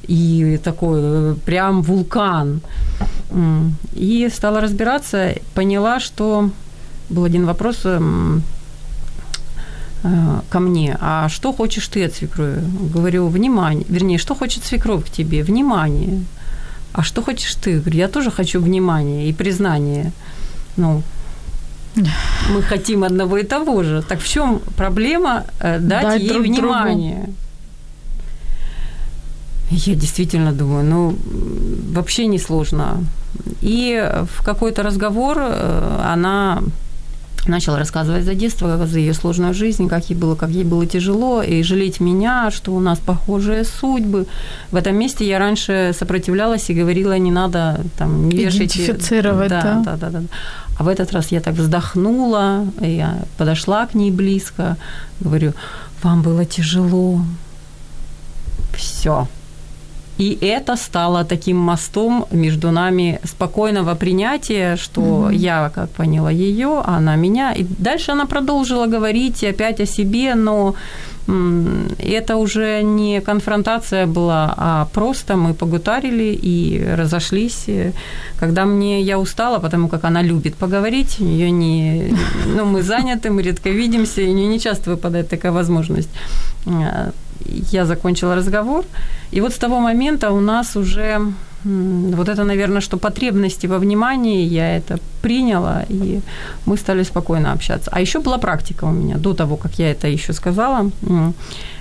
[0.08, 2.62] и такой э, прям вулкан.
[3.94, 6.50] И стала разбираться, поняла, что
[7.10, 8.42] был один вопрос м,
[10.04, 12.62] э, ко мне, а что хочешь ты от свекрови?
[12.94, 15.44] Говорю, внимание, вернее, что хочет свекровь к тебе?
[15.44, 16.24] Внимание.
[16.94, 17.80] А что хочешь ты?
[17.80, 20.12] Говорю, я тоже хочу внимания и признания.
[20.78, 21.04] Ну,
[22.54, 24.02] мы хотим одного и того же.
[24.02, 26.58] Так в чем проблема э, дать, Дать ей друг другу.
[26.58, 27.30] внимание?
[29.70, 31.16] Я действительно думаю, ну,
[31.94, 33.04] вообще не сложно.
[33.62, 36.62] И в какой-то разговор э, она
[37.48, 41.42] начала рассказывать за детство, за ее сложную жизнь, как ей было, как ей было тяжело,
[41.42, 44.26] и жалеть меня, что у нас похожие судьбы.
[44.72, 48.84] В этом месте я раньше сопротивлялась и говорила, не надо там не вешайте.
[48.84, 49.62] Идентифицировать, да.
[49.62, 50.24] да, да, да, да.
[50.78, 54.78] А в этот раз я так вздохнула, я подошла к ней близко,
[55.20, 55.54] говорю,
[56.04, 57.22] вам было тяжело.
[58.76, 59.28] Все.
[60.20, 65.32] И это стало таким мостом между нами спокойного принятия, что Мгм.
[65.32, 67.54] я как поняла ее, она меня.
[67.54, 70.74] И дальше она продолжила говорить опять о себе, но
[72.00, 77.66] это уже не конфронтация была, а просто мы погутарили и разошлись.
[78.40, 82.14] Когда мне я устала, потому как она любит поговорить, ее не,
[82.56, 86.10] ну мы заняты, мы редко видимся, и не часто выпадает такая возможность.
[87.72, 88.86] Я закончила разговор,
[89.32, 91.22] и вот с того момента у нас уже
[91.64, 96.22] вот это, наверное, что потребности во внимании, я это приняла, и
[96.66, 97.92] мы стали спокойно общаться.
[97.94, 100.92] А еще была практика у меня, до того, как я это еще сказала,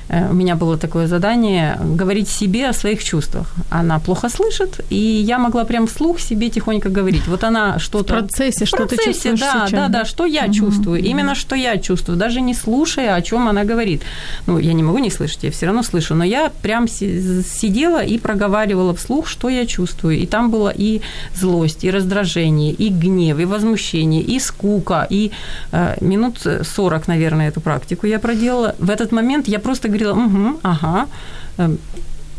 [0.09, 3.53] у меня было такое задание говорить себе о своих чувствах.
[3.71, 7.27] Она плохо слышит, и я могла прям вслух себе тихонько говорить.
[7.27, 8.15] Вот она что-то...
[8.15, 9.99] В процессе, В что ты процессе, чувствуешь да, сейчас, да, да?
[10.01, 13.65] да, что я Мгм, чувствую, именно что я чувствую, даже не слушая, о чем она
[13.65, 14.03] говорит.
[14.47, 18.03] Ну, я не могу не слышать, я все равно слышу, но я прям си- сидела
[18.05, 20.19] и проговаривала вслух, что я чувствую.
[20.19, 21.01] И там было и
[21.35, 25.31] злость, и раздражение, и гнев, и возмущение, и скука, и
[25.73, 28.75] э, минут 40, наверное, эту практику я проделала.
[28.79, 31.07] В этот момент я просто говорила, угу, ага,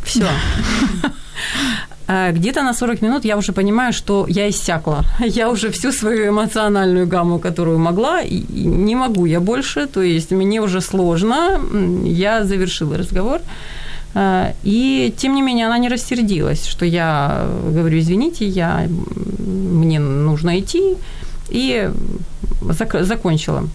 [0.04, 0.28] все.
[2.08, 5.04] А Где-то на 40 минут я уже понимаю, что я иссякла.
[5.20, 9.88] Я уже всю свою эмоциональную гамму, которую могла, не могу я больше.
[9.88, 11.60] То есть мне уже сложно.
[12.06, 13.42] Я завершила разговор.
[14.14, 18.88] А, И, тем не менее, она не рассердилась, что я говорю, извините, я,
[19.40, 20.96] мне нужно идти.
[21.50, 21.92] И
[22.62, 23.68] зак- закончила.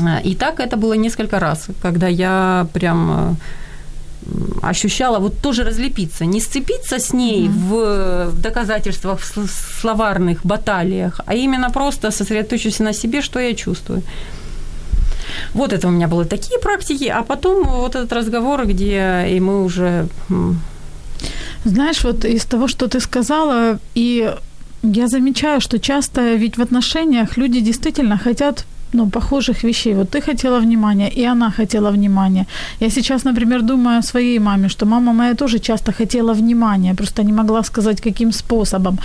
[0.00, 3.34] А, И так это было несколько раз, когда я прям э,
[4.62, 9.48] ощущала вот тоже разлепиться, не сцепиться с ней в, в доказательствах, в сл-
[9.80, 14.02] словарных баталиях, а именно просто сосредоточиться на себе, что я чувствую.
[15.54, 19.64] Вот это у меня были такие практики, а потом вот этот разговор, где и мы
[19.64, 20.06] уже
[21.64, 24.34] Знаешь, вот из того, что ты сказала, и
[24.82, 29.94] я замечаю, что часто ведь в отношениях люди действительно хотят ну, похожих вещей.
[29.94, 32.46] Вот ты хотела внимания, и она хотела внимания.
[32.80, 37.22] Я сейчас, например, думаю о своей маме, что мама моя тоже часто хотела внимания, просто
[37.22, 38.98] не могла сказать, каким способом,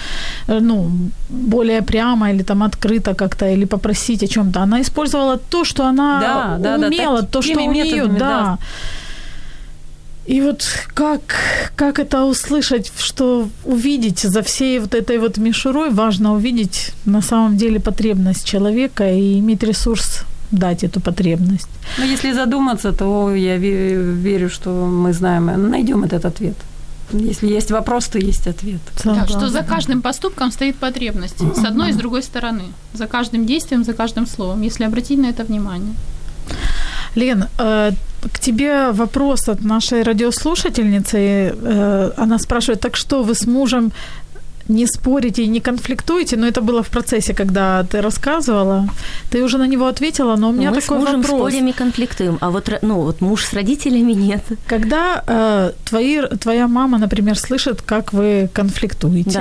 [0.47, 0.89] э, ну,
[1.30, 5.84] более прямо или там открыто как-то, или попросить о чем то Она использовала то, что
[5.84, 8.17] она да, умела, да, да, то, что у нее, да.
[8.19, 8.58] да.
[10.28, 11.22] И вот как,
[11.76, 17.56] как это услышать, что увидеть за всей вот этой вот мишурой, важно увидеть на самом
[17.56, 21.70] деле потребность человека и иметь ресурс дать эту потребность.
[21.98, 26.56] Но если задуматься, то я верю, что мы знаем, найдем этот ответ.
[27.13, 28.82] Если есть вопрос, то есть ответ.
[29.06, 31.39] Да, что за каждым поступком стоит потребность.
[31.56, 32.64] С одной и с другой стороны.
[32.93, 35.93] За каждым действием, за каждым словом, если обратить на это внимание.
[37.16, 37.91] Лен, э,
[38.34, 41.17] к тебе вопрос от нашей радиослушательницы.
[41.17, 43.91] Э, она спрашивает, так что вы с мужем
[44.69, 48.88] не спорите и не конфликтуете, но это было в процессе, когда ты рассказывала.
[49.30, 51.51] Ты уже на него ответила, но у меня Мы такой с мужем вопрос.
[51.51, 54.43] спорим и конфликтуем, а вот, ну, вот муж с родителями нет.
[54.67, 59.32] Когда э, твои, твоя мама, например, слышит, как вы конфликтуете,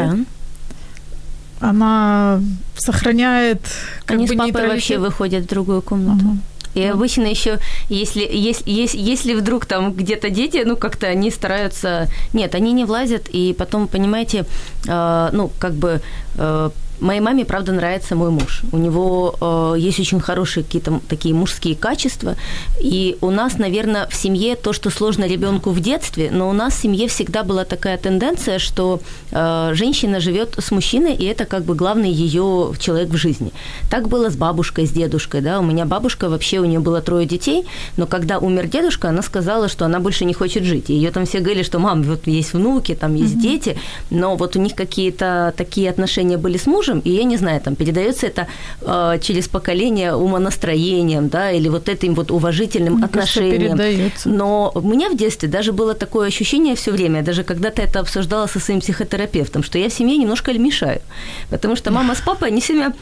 [1.61, 1.69] да.
[1.69, 2.41] она
[2.77, 3.63] сохраняет...
[4.05, 6.27] Как Они бы, с папой вообще выходят в другую комнату.
[6.27, 6.37] Угу.
[6.77, 7.59] И обычно еще,
[7.89, 12.09] если, если, если, если вдруг там где-то дети, ну, как-то они стараются...
[12.35, 14.45] Нет, они не влазят, и потом, понимаете,
[14.87, 16.03] э, ну, как бы
[16.37, 16.71] э,
[17.01, 18.63] Моей маме, правда, нравится мой муж.
[18.73, 22.37] У него э, есть очень хорошие какие-то такие мужские качества.
[22.81, 26.75] И у нас, наверное, в семье то, что сложно ребенку в детстве, но у нас
[26.75, 31.65] в семье всегда была такая тенденция, что э, женщина живет с мужчиной, и это как
[31.65, 33.53] бы главный ее человек в жизни.
[33.91, 35.41] Так было с бабушкой, с дедушкой.
[35.43, 35.61] Да?
[35.61, 37.67] У меня бабушка, вообще у нее было трое детей,
[37.97, 40.89] но когда умер дедушка, она сказала, что она больше не хочет жить.
[40.89, 43.41] Ее там все говорили, что мам, вот есть внуки, там есть mm-hmm.
[43.41, 43.79] дети,
[44.11, 47.61] но вот у них какие-то такие отношения были с мужем, мужем, и я не знаю,
[47.61, 48.47] там передается это
[48.81, 53.77] э, через поколение умонастроением, да, или вот этим вот уважительным Мне отношением.
[53.77, 58.01] Кажется, Но у меня в детстве даже было такое ощущение все время, даже когда-то это
[58.01, 61.01] обсуждала со своим психотерапевтом, что я в семье немножко мешаю,
[61.51, 62.93] потому что мама с папой, они себя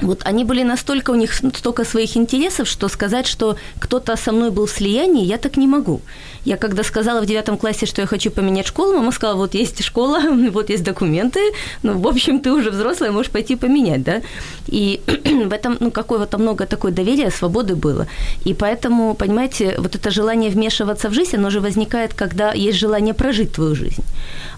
[0.00, 4.50] вот они были настолько, у них столько своих интересов, что сказать, что кто-то со мной
[4.50, 6.00] был в слиянии, я так не могу.
[6.44, 9.82] Я когда сказала в девятом классе, что я хочу поменять школу, мама сказала, вот есть
[9.82, 10.20] школа,
[10.52, 11.40] вот есть документы,
[11.82, 14.20] ну, в общем, ты уже взрослая, можешь пойти поменять, да.
[14.68, 18.06] И в этом, ну, какое-то много такое доверия, свободы было.
[18.44, 23.14] И поэтому, понимаете, вот это желание вмешиваться в жизнь, оно же возникает, когда есть желание
[23.14, 24.04] прожить твою жизнь.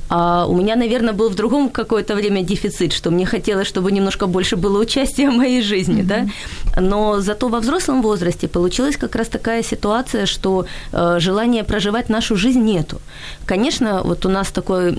[0.08, 4.26] А у меня, наверное, был в другом какое-то время дефицит, что мне хотелось, чтобы немножко
[4.26, 6.30] больше было участия в моей жизни, mm-hmm.
[6.74, 6.80] да.
[6.80, 12.36] Но зато во взрослом возрасте получилась как раз такая ситуация, что э, желания проживать нашу
[12.36, 13.00] жизнь нету.
[13.46, 14.98] Конечно, вот у нас такой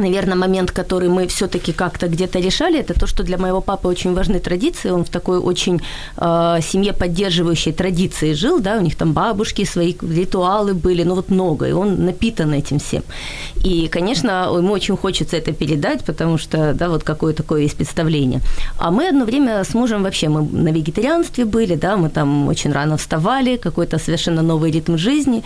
[0.00, 4.14] наверное, момент, который мы все-таки как-то где-то решали, это то, что для моего папы очень
[4.14, 4.90] важны традиции.
[4.90, 5.80] Он в такой очень
[6.16, 11.30] э, семье поддерживающей традиции жил, да, у них там бабушки, свои ритуалы были, ну вот
[11.30, 13.02] много, и он напитан этим всем.
[13.64, 18.40] И, конечно, ему очень хочется это передать, потому что, да, вот какое такое есть представление.
[18.78, 22.72] А мы одно время с мужем вообще, мы на вегетарианстве были, да, мы там очень
[22.72, 25.42] рано вставали, какой-то совершенно новый ритм жизни,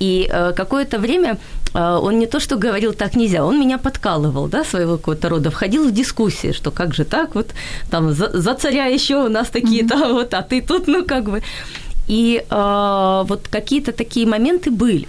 [0.00, 1.38] и э, какое-то время
[1.74, 5.28] э, он не то, что говорил так нельзя, он меня под подкалывал, да, своего какого-то
[5.28, 7.46] рода, входил в дискуссии, что как же так, вот
[7.90, 10.12] там за, за царя еще у нас такие-то, mm-hmm.
[10.12, 11.42] вот, а ты тут, ну, как бы.
[12.08, 15.06] И э, вот какие-то такие моменты были.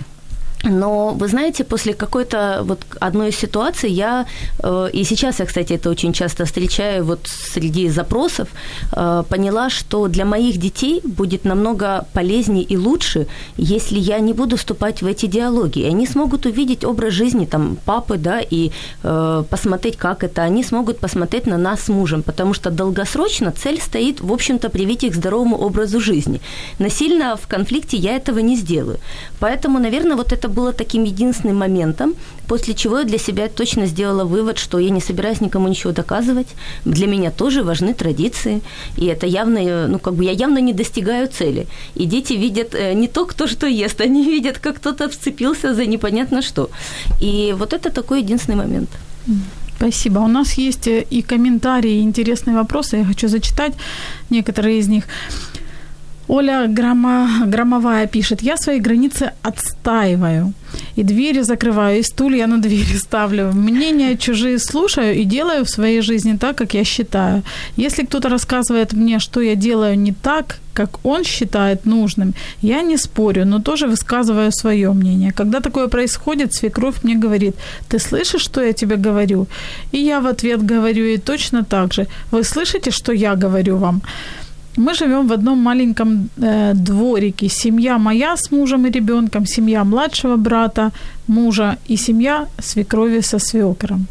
[0.66, 4.26] Но вы знаете, после какой-то вот одной ситуации я,
[4.60, 8.48] э, и сейчас я, кстати, это очень часто встречаю вот среди запросов,
[8.92, 14.58] э, поняла, что для моих детей будет намного полезнее и лучше, если я не буду
[14.58, 15.80] вступать в эти диалоги.
[15.80, 18.72] И они смогут увидеть образ жизни там папы, да, и
[19.04, 20.42] э, посмотреть, как это.
[20.42, 25.04] Они смогут посмотреть на нас с мужем, потому что долгосрочно цель стоит, в общем-то, привить
[25.04, 26.42] их здоровому образу жизни.
[26.80, 28.98] Насильно в конфликте я этого не сделаю.
[29.40, 32.16] Поэтому, наверное, вот это было таким единственным моментом,
[32.48, 36.48] после чего я для себя точно сделала вывод, что я не собираюсь никому ничего доказывать.
[36.86, 38.62] Для меня тоже важны традиции,
[38.98, 41.68] и это явно, ну, как бы я явно не достигаю цели.
[41.96, 45.86] И дети видят э, не то, кто что ест, они видят, как кто-то вцепился за
[45.86, 46.70] непонятно что.
[47.22, 48.90] И вот это такой единственный момент.
[49.78, 50.20] Спасибо.
[50.20, 52.98] У нас есть э, и комментарии, и интересные вопросы.
[52.98, 53.74] Я хочу зачитать
[54.30, 55.04] некоторые из них.
[56.28, 60.54] Оля Грома, Громовая пишет, я свои границы отстаиваю.
[60.98, 63.52] И двери закрываю, и стулья на двери ставлю.
[63.54, 67.44] Мнения чужие слушаю и делаю в своей жизни так, как я считаю.
[67.78, 72.98] Если кто-то рассказывает мне, что я делаю не так, как он считает нужным, я не
[72.98, 75.32] спорю, но тоже высказываю свое мнение.
[75.32, 77.56] Когда такое происходит, свекровь мне говорит,
[77.88, 79.48] ты слышишь, что я тебе говорю?
[79.94, 82.08] И я в ответ говорю ей точно так же.
[82.32, 84.02] Вы слышите, что я говорю вам?
[84.78, 87.50] Мы живем в одном маленьком э, дворике.
[87.50, 90.92] Семья моя с мужем и ребенком, семья младшего брата,
[91.28, 94.08] мужа и семья свекрови со свекром.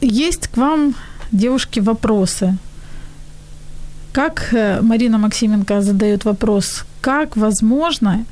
[0.00, 0.94] Есть к вам,
[1.32, 2.56] девушки, вопросы.
[4.12, 8.24] Как э, Марина Максименко задает вопрос, как возможно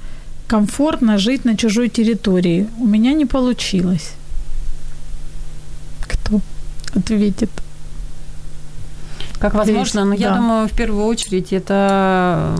[0.46, 2.66] комфортно жить на чужой территории?
[2.78, 4.12] У меня не получилось.
[6.00, 6.40] Кто
[6.94, 7.50] ответит?
[9.38, 10.36] Как возможно, но я да.
[10.36, 12.54] думаю, в первую очередь это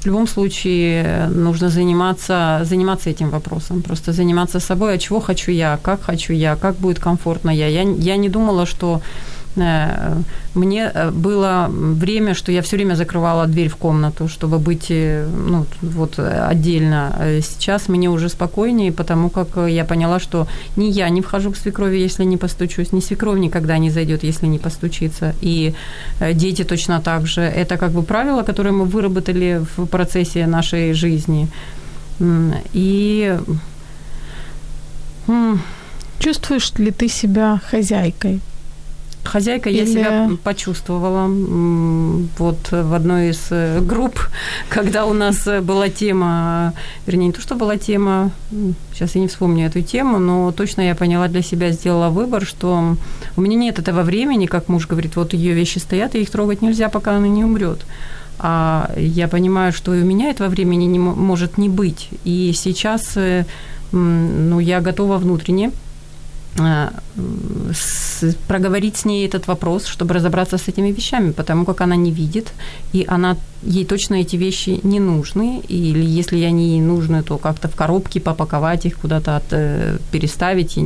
[0.00, 5.78] в любом случае нужно заниматься, заниматься этим вопросом, просто заниматься собой, а чего хочу я,
[5.82, 7.68] как хочу я, как будет комфортно я.
[7.68, 9.00] Я, я не думала, что
[9.54, 15.66] мне было время, что я все время закрывала дверь в комнату, чтобы быть э, ну,
[15.82, 17.14] вот, отдельно.
[17.42, 20.46] Сейчас мне уже спокойнее, потому как я поняла, что
[20.76, 24.46] ни я не вхожу к свекрови, если не постучусь, ни свекровь никогда не зайдет, если
[24.46, 25.34] не постучится.
[25.42, 25.74] И
[26.20, 27.42] э, дети точно так же.
[27.42, 31.48] Это как бы правило, которое мы выработали в процессе нашей жизни.
[32.72, 33.38] И
[36.18, 38.40] чувствуешь ли ты себя хозяйкой?
[39.24, 39.78] Хозяйка Или...
[39.78, 41.28] я себя почувствовала
[42.38, 44.18] вот в одной из э, групп,
[44.68, 46.74] когда у нас была тема,
[47.06, 48.32] вернее, не то, что была тема,
[48.92, 52.96] сейчас я не вспомню эту тему, но точно я поняла для себя, сделала выбор, что
[53.36, 56.62] у меня нет этого времени, как муж говорит, вот ее вещи стоят, и их трогать
[56.62, 57.86] нельзя, пока она не умрет.
[58.38, 62.08] А я понимаю, что и у меня этого времени не может не быть.
[62.24, 63.44] И сейчас э,
[63.92, 65.70] ну, я готова внутренне
[66.58, 66.90] Э,
[68.48, 72.52] проговорить с ней этот вопрос, чтобы разобраться с этими вещами, потому как она не видит,
[72.94, 77.68] и она, ей точно эти вещи не нужны, или если они ей нужны, то как-то
[77.68, 80.82] в коробке попаковать их, куда-то от, э, переставить и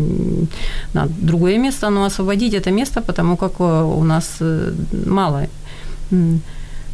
[0.94, 4.38] на другое место, но освободить это место, потому как э, у нас
[5.06, 5.48] мало,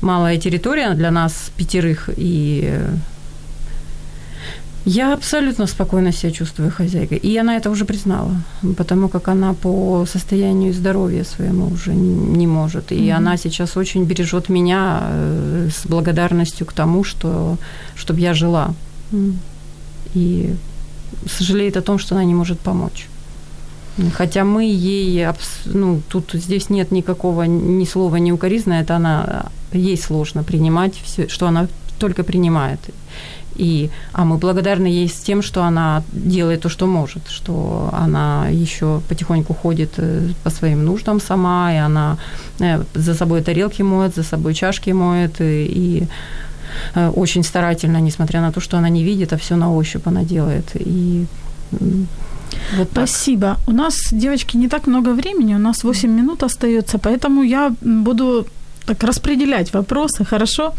[0.01, 2.79] малая территория для нас пятерых, и
[4.85, 7.19] я абсолютно спокойно себя чувствую хозяйкой.
[7.19, 8.35] И она это уже признала,
[8.77, 12.93] потому как она по состоянию здоровья своему уже не может.
[12.93, 13.17] И mm-hmm.
[13.17, 17.57] она сейчас очень бережет меня э, с благодарностью к тому, что
[17.95, 18.75] чтобы я жила.
[20.15, 20.55] И
[21.27, 23.09] сожалеет о том, что она не может помочь.
[24.15, 25.29] Хотя мы ей,
[25.67, 31.29] ну, тут здесь нет никакого ни слова, ни укоризна, это она, ей сложно принимать все,
[31.29, 31.69] что она
[31.99, 32.81] только принимает.
[33.57, 38.49] И, а мы благодарны ей с тем, что она делает то, что может, что она
[38.49, 42.17] еще потихоньку ходит э, по своим нуждам сама, и она
[42.61, 46.09] э, за собой тарелки моет, за собой чашки моет, и, и
[46.95, 50.23] э, очень старательно, несмотря на то, что она не видит, а все на ощупь она
[50.23, 50.71] делает.
[50.75, 51.27] И
[52.77, 53.57] вот Спасибо.
[53.67, 58.47] У нас, девочки, не так много времени, у нас 8 минут остается, поэтому я буду
[58.87, 60.73] так распределять вопросы, хорошо?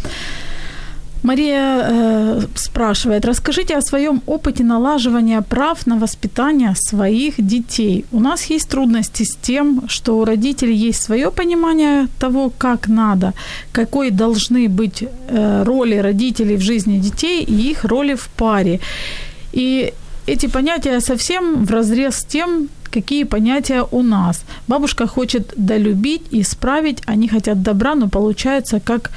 [1.23, 8.05] Мария э, спрашивает, расскажите о своем опыте налаживания прав на воспитание своих детей.
[8.11, 13.33] У нас есть трудности с тем, что у родителей есть свое понимание того, как надо,
[13.71, 18.79] какой должны быть э, роли родителей в жизни детей и их роли в паре.
[19.53, 19.93] И
[20.27, 24.43] эти понятия совсем в разрез с тем, какие понятия у нас.
[24.67, 29.09] Бабушка хочет долюбить, исправить, они хотят добра, но получается как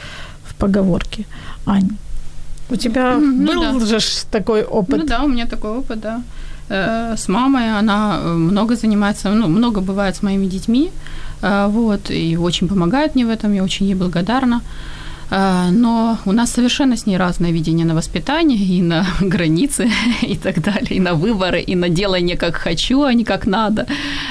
[0.57, 1.27] в поговорке.
[1.67, 1.91] Ань,
[2.71, 3.87] у тебя ну, был да.
[3.87, 3.99] же
[4.31, 4.99] такой опыт?
[4.99, 6.23] Ну да, у меня такой опыт, да.
[6.69, 10.91] Э, с мамой она э, много занимается, ну, много бывает с моими детьми,
[11.43, 14.61] э, вот, и очень помогает мне в этом, я очень ей благодарна.
[15.31, 19.91] А, но у нас совершенно с ней разное видение на воспитание и на границы
[20.23, 23.87] и так далее, и на выборы, и на делание как хочу, а не как надо.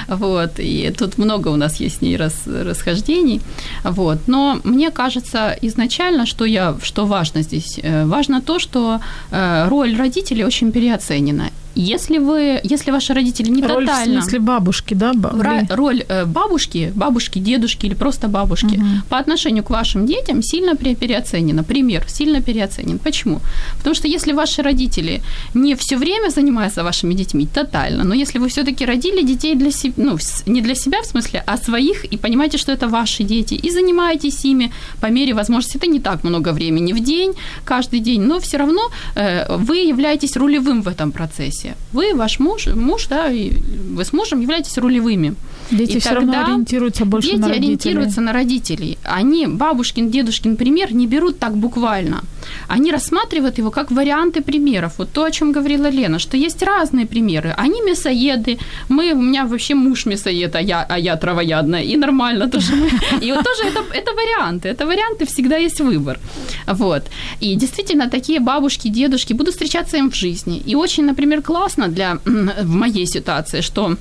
[0.07, 0.59] Вот.
[0.59, 3.41] И тут много у нас есть с ней раз, расхождений.
[3.83, 4.27] Вот.
[4.27, 8.99] Но мне кажется изначально, что, я, что важно здесь, э, важно то, что
[9.31, 11.49] э, роль родителей очень переоценена.
[11.75, 14.19] Если вы, если ваши родители не роль тотально...
[14.19, 15.11] в смысле бабушки, да?
[15.13, 20.05] ба- Ра- вы- роль э, бабушки, бабушки, дедушки или просто бабушки по отношению к вашим
[20.05, 21.63] детям сильно пере- переоценена.
[21.63, 22.97] Пример, сильно переоценен.
[22.99, 23.39] Почему?
[23.77, 25.21] Потому что если ваши родители
[25.53, 29.93] не все время занимаются вашими детьми, тотально, но если вы все-таки родили детей для себя,
[29.97, 33.69] ну, не для себя в смысле, а своих, и понимаете, что это ваши дети, и
[33.71, 34.71] занимаетесь ими
[35.01, 37.33] по мере возможности, это не так много времени в день,
[37.65, 38.81] каждый день, но все равно
[39.15, 41.64] э, вы являетесь рулевым в этом процессе.
[41.91, 45.35] Вы, ваш муж, муж, да, и вы с мужем являетесь рулевыми.
[45.71, 47.67] Дети И все равно ориентируются больше Дети на родителей.
[47.67, 48.97] ориентируются на родителей.
[49.03, 52.21] Они бабушкин, дедушкин пример не берут так буквально.
[52.67, 54.93] Они рассматривают его как варианты примеров.
[54.99, 57.53] Вот то, о чем говорила Лена, что есть разные примеры.
[57.57, 58.57] Они мясоеды.
[58.89, 61.81] Мы, у меня вообще муж мясоед, а я, а я травоядная.
[61.83, 62.75] И нормально тоже.
[62.75, 62.89] мы-
[63.27, 64.69] И вот тоже это, это варианты.
[64.69, 66.19] Это варианты, всегда есть выбор.
[66.67, 67.03] Вот.
[67.41, 70.61] И действительно, такие бабушки, дедушки будут встречаться им в жизни.
[70.67, 73.95] И очень, например, классно для в моей ситуации, что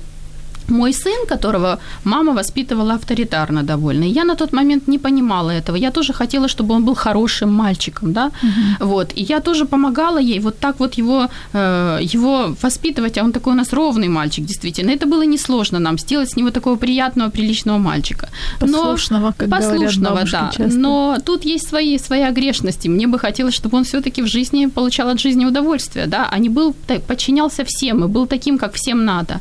[0.69, 5.77] мой сын, которого мама воспитывала авторитарно довольно, я на тот момент не понимала этого.
[5.77, 8.31] Я тоже хотела, чтобы он был хорошим мальчиком, да,
[8.79, 9.13] вот.
[9.15, 13.53] И я тоже помогала ей вот так вот его, э, его воспитывать, а он такой
[13.53, 14.91] у нас ровный мальчик, действительно.
[14.91, 18.29] Это было несложно нам, сделать с него такого приятного, приличного мальчика.
[18.59, 20.51] Послушного, как говорят послушного, бабушки да.
[20.57, 20.79] часто.
[20.79, 22.89] Но тут есть свои, свои огрешности.
[22.89, 26.49] Мне бы хотелось, чтобы он все-таки в жизни получал от жизни удовольствие, да, а не
[26.49, 26.75] был,
[27.07, 29.39] подчинялся всем и был таким, как всем надо.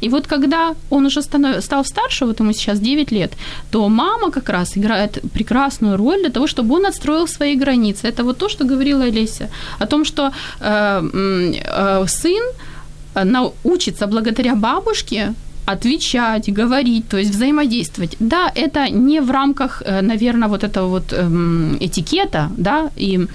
[0.00, 3.32] И вот когда он уже станов- стал старше, вот ему сейчас 9 лет,
[3.70, 8.08] то мама как раз играет прекрасную роль для того, чтобы он отстроил свои границы.
[8.08, 9.48] Это вот то, что говорила Олеся,
[9.78, 11.02] о том, что э,
[11.64, 12.42] э, сын
[13.14, 15.34] э, научится благодаря бабушке
[15.66, 18.16] отвечать, говорить, то есть взаимодействовать.
[18.20, 23.26] Да, это не в рамках, наверное, вот этого вот эм, этикета, да, и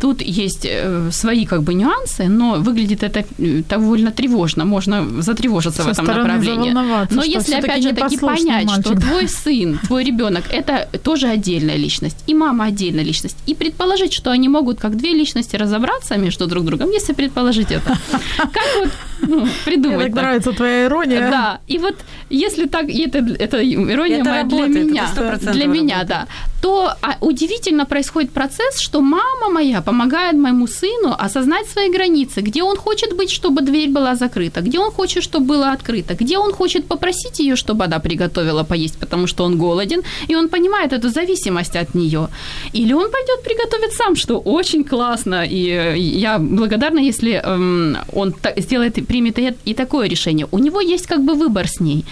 [0.00, 5.82] тут есть э, свои как бы нюансы, но выглядит это э, довольно тревожно, можно затревожиться
[5.82, 6.70] Со в этом направлении.
[6.70, 9.00] Но если опять же таки понять, мальчик, что да.
[9.00, 14.30] твой сын, твой ребенок, это тоже отдельная личность, и мама отдельная личность, и предположить, что
[14.30, 17.96] они могут как две личности разобраться между друг другом, если предположить это,
[18.36, 18.90] как вот
[19.22, 20.22] ну, Мне придумать так так?
[20.22, 21.30] нравится твоя ирония.
[21.30, 21.96] Да, и вот
[22.30, 26.26] если так, это, это ирония Это моя работает, для меня, 100% для меня, да,
[26.62, 32.62] то а, удивительно происходит процесс, что мама моя помогает моему сыну осознать свои границы, где
[32.62, 36.52] он хочет быть, чтобы дверь была закрыта, где он хочет, чтобы была открыта, где он
[36.52, 41.08] хочет попросить ее, чтобы она приготовила поесть, потому что он голоден, и он понимает эту
[41.08, 42.28] зависимость от нее.
[42.74, 48.34] Или он пойдет приготовить сам, что очень классно, и э, я благодарна, если эм, он
[48.56, 50.46] сделает, примет и, такое решение.
[50.52, 52.04] У него есть как бы выбор с ней.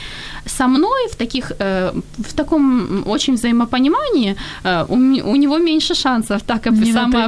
[0.47, 6.66] Со мной в таких, э, в таком очень взаимопонимании э, у, него меньше шансов так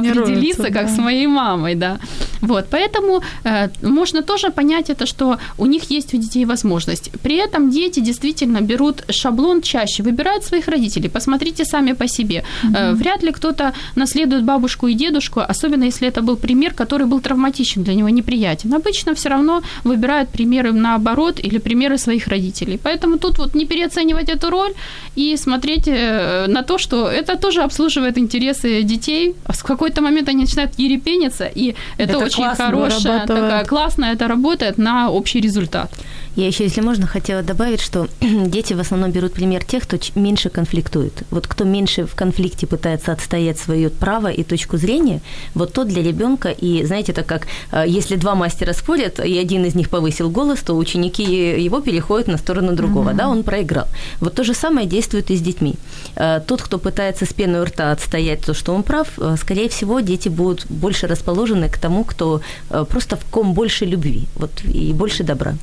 [0.01, 0.95] самоопределиться, натренируется, как да.
[0.95, 1.99] с моей мамой, да.
[2.41, 7.11] Вот, поэтому э, можно тоже понять это, что у них есть у детей возможность.
[7.23, 11.09] При этом дети действительно берут шаблон чаще, выбирают своих родителей.
[11.09, 12.43] Посмотрите сами по себе.
[12.75, 17.19] Э, вряд ли кто-то наследует бабушку и дедушку, особенно если это был пример, который был
[17.21, 18.73] травматичен для него, неприятен.
[18.73, 22.79] Обычно все равно выбирают примеры наоборот или примеры своих родителей.
[22.83, 24.73] Поэтому тут вот не переоценивать эту роль
[25.15, 29.35] и смотреть э, на то, что это тоже обслуживает интересы детей.
[29.45, 33.27] А В какой-то момент они начинают ерепениться, и это, Это очень хорошая, вырабатывает.
[33.27, 35.91] такая классная, это работает на общий результат.
[36.37, 40.49] Я еще, если можно, хотела добавить, что дети в основном берут пример тех, кто меньше
[40.49, 41.23] конфликтует.
[41.29, 45.19] Вот кто меньше в конфликте пытается отстоять свое право и точку зрения,
[45.55, 46.49] вот то для ребенка.
[46.49, 50.59] И знаете, так как э, если два мастера спорят, и один из них повысил голос,
[50.59, 53.87] то ученики его переходят на сторону другого, да, он проиграл.
[54.21, 55.75] Вот то же самое действует и с детьми.
[56.15, 59.67] Э, Тот, кто пытается с пеной у рта отстоять то, что он прав, э, скорее
[59.67, 64.51] всего, дети будут больше расположены к тому, кто э, просто в ком больше любви вот,
[64.63, 65.53] и больше добра.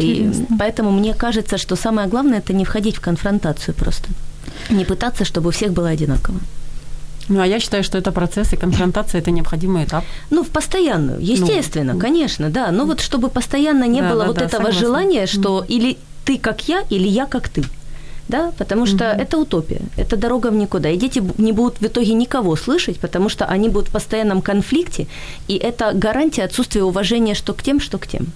[0.00, 4.08] И поэтому мне кажется, что самое главное это не входить в конфронтацию просто.
[4.70, 6.38] Не пытаться, чтобы у всех было одинаково.
[7.28, 10.04] Ну, а я считаю, что это процесс, и конфронтация– это необходимый этап.
[10.30, 12.70] Ну, в постоянную, естественно, Ну, конечно, да.
[12.70, 14.80] Но вот чтобы постоянно не Да, было да, вот да, этого согласна.
[14.80, 17.64] желания, что или ты как я, или я как ты.
[18.28, 20.90] Да, потому что это утопия, это дорога в никуда.
[20.90, 25.06] И дети не будут в итоге никого слышать, потому что они будут в постоянном конфликте,
[25.48, 28.26] и это гарантия отсутствия уважения что к тем, что к тем.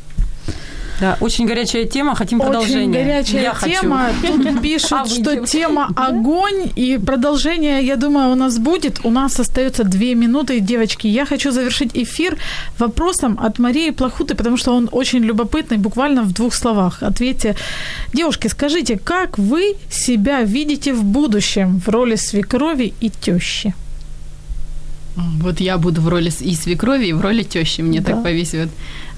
[1.01, 3.05] Да, очень горячая тема, хотим Очень продолжение.
[3.05, 4.11] горячая я тема.
[4.21, 4.33] Хочу.
[4.37, 6.71] Тут А пишут, вы что тема огонь.
[6.77, 9.01] И продолжение, я думаю, у нас будет.
[9.05, 10.61] У нас остается две минуты.
[10.61, 12.37] Девочки, я хочу завершить эфир
[12.79, 17.03] вопросом от Марии Плохуты, потому что он очень любопытный, буквально в двух словах.
[17.03, 17.57] Ответьте.
[18.15, 23.75] Девушки, скажите, как вы себя видите в будущем в роли свекрови и тещи?
[25.43, 27.83] Вот я буду в роли и свекрови, и в роли тещи.
[27.83, 28.13] Мне Да.
[28.13, 28.69] так повесит.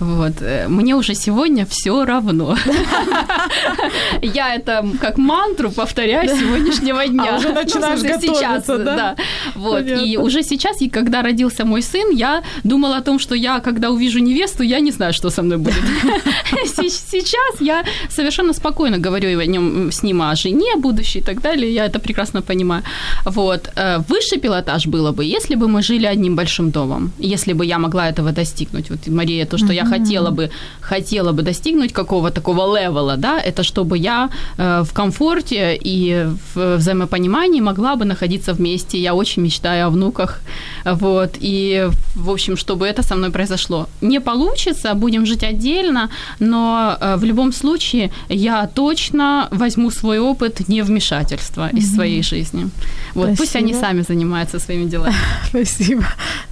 [0.00, 0.32] Вот.
[0.42, 2.56] Э, Мне уже сегодня все равно.
[4.22, 7.34] Я это как мантру повторяю с сегодняшнего дня.
[7.34, 9.16] А уже Ну, в начинаешь готовиться, да?
[9.54, 9.84] Вот.
[9.86, 13.90] И уже сейчас, и когда родился мой сын, я думала о том, что я, когда
[13.90, 15.74] увижу невесту, я не знаю, что со мной будет.
[16.66, 21.40] Се- Сейчас я совершенно спокойно говорю о нем, с ним о жене будущей и так
[21.40, 21.72] далее.
[21.72, 22.82] Я это прекрасно понимаю.
[23.24, 23.68] Вот.
[23.76, 27.10] Э, Высший пилотаж было бы, если бы мы жили одним большим домом.
[27.18, 28.90] Если бы я могла этого достигнуть.
[28.90, 33.62] Вот, Мария, то, что я хотела бы, хотела бы достигнуть какого такого левела, да, это
[33.62, 38.98] чтобы я э, в комфорте и в взаимопонимании могла бы находиться вместе.
[38.98, 40.40] Я очень мечтаю о внуках.
[40.84, 41.36] Вот.
[41.40, 43.88] И, в общем, чтобы это со мной произошло.
[44.00, 50.68] Не получится, будем жить отдельно, но э, в любом случае я точно возьму свой опыт
[50.68, 52.68] невмешательства из своей жизни.
[53.14, 53.58] Вот, пусть Спасибо.
[53.58, 55.14] они сами занимаются своими делами.
[55.48, 56.04] Спасибо.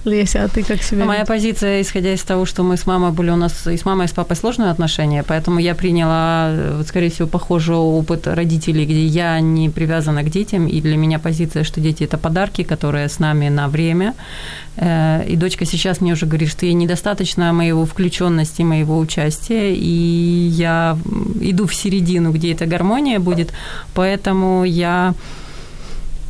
[0.05, 3.31] Леся, а ты как себя Моя позиция, исходя из того, что мы с мамой были
[3.31, 6.87] у нас и с мамой, и с папой сложные отношения, поэтому я приняла, э, вот,
[6.87, 11.63] скорее всего, похожий опыт родителей, где я не привязана к детям, и для меня позиция,
[11.63, 14.13] что дети– это подарки, которые с нами на время.
[14.77, 20.49] Э, И дочка сейчас мне уже говорит, что ей недостаточно моего включенности, моего участия, и
[20.57, 20.97] я
[21.41, 23.53] иду в середину, где эта гармония будет,
[23.93, 25.13] поэтому я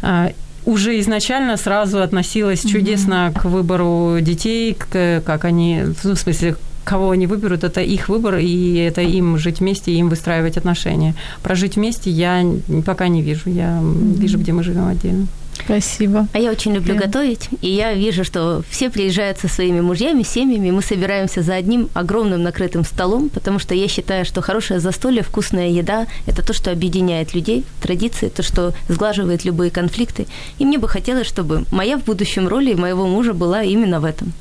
[0.01, 0.29] а,
[0.65, 7.11] уже изначально сразу относилась чудесно к выбору детей, к, как они, ну, в смысле, кого
[7.11, 11.15] они выберут, это их выбор, и это им жить вместе, и им выстраивать отношения.
[11.41, 12.45] Прожить вместе я
[12.85, 15.27] пока не вижу, я вижу, где мы живем отдельно.
[15.65, 16.27] Спасибо.
[16.33, 17.03] А я очень люблю Лен.
[17.03, 21.89] готовить, и я вижу, что все приезжают со своими мужьями, семьями, мы собираемся за одним
[21.93, 26.71] огромным накрытым столом, потому что я считаю, что хорошее застолье, вкусная еда– это то, что
[26.71, 30.27] объединяет людей, традиции, то, что сглаживает любые конфликты.
[30.59, 34.33] И мне бы хотелось, чтобы моя в будущем роли моего мужа была именно в этом.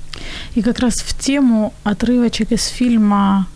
[0.54, 3.46] И как раз в тему отрывочек из фильма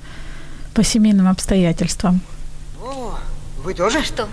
[0.75, 2.21] по семейным обстоятельствам.
[2.83, 3.19] О,
[3.65, 4.03] вы тоже?
[4.05, 4.29] Что?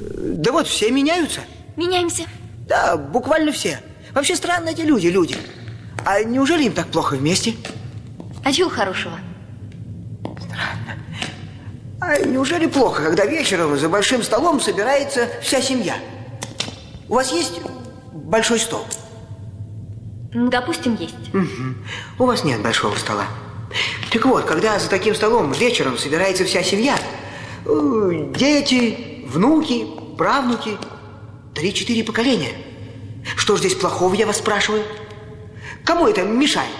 [0.00, 1.40] Да вот, все меняются.
[1.76, 2.24] Меняемся.
[2.68, 3.80] Да, буквально все.
[4.14, 5.36] Вообще странно эти люди, люди.
[6.04, 7.54] А неужели им так плохо вместе?
[8.44, 9.18] А чего хорошего?
[12.00, 15.94] А неужели плохо, когда вечером за большим столом собирается вся семья?
[17.08, 17.60] У вас есть
[18.12, 18.84] большой стол?
[20.34, 21.32] Ну, допустим, есть.
[21.32, 21.84] Мгм.
[22.18, 23.26] У вас нет большого стола.
[24.10, 26.98] Так вот, когда за таким столом вечером собирается вся семья,
[27.64, 29.86] э, дети, внуки,
[30.18, 30.76] правнуки,
[31.54, 32.52] три-четыре поколения.
[33.36, 34.84] Что ж здесь плохого, я вас спрашиваю?
[35.84, 36.70] Кому это мешает?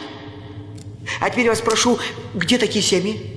[1.20, 1.98] А теперь я вас спрошу,
[2.34, 3.30] где такие семьи?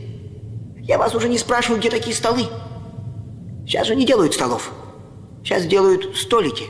[0.81, 2.47] Я вас уже не спрашиваю, где такие столы.
[3.67, 4.71] Сейчас же не делают столов.
[5.43, 6.65] Сейчас делают столики,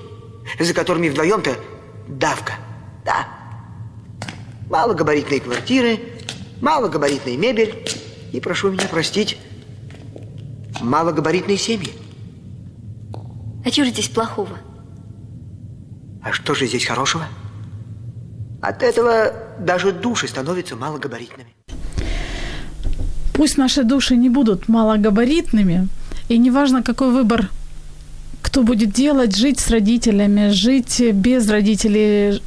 [0.59, 1.57] за которыми вдвоем-то
[2.07, 2.53] давка.
[3.03, 3.27] Да,
[4.69, 5.99] малогабаритные квартиры,
[6.61, 7.87] малогабаритная мебель
[8.31, 9.37] и, прошу меня простить,
[10.81, 11.93] малогабаритные семьи.
[13.65, 14.59] А чего же здесь плохого?
[16.23, 17.25] А что же здесь хорошего?
[18.61, 21.49] От этого даже души становятся малогабаритными.
[23.33, 25.87] Пусть наши души не будут малогабаритными,
[26.29, 27.49] и неважно, какой выбор
[28.41, 32.41] кто будет делать, жить с родителями, жить без родителей,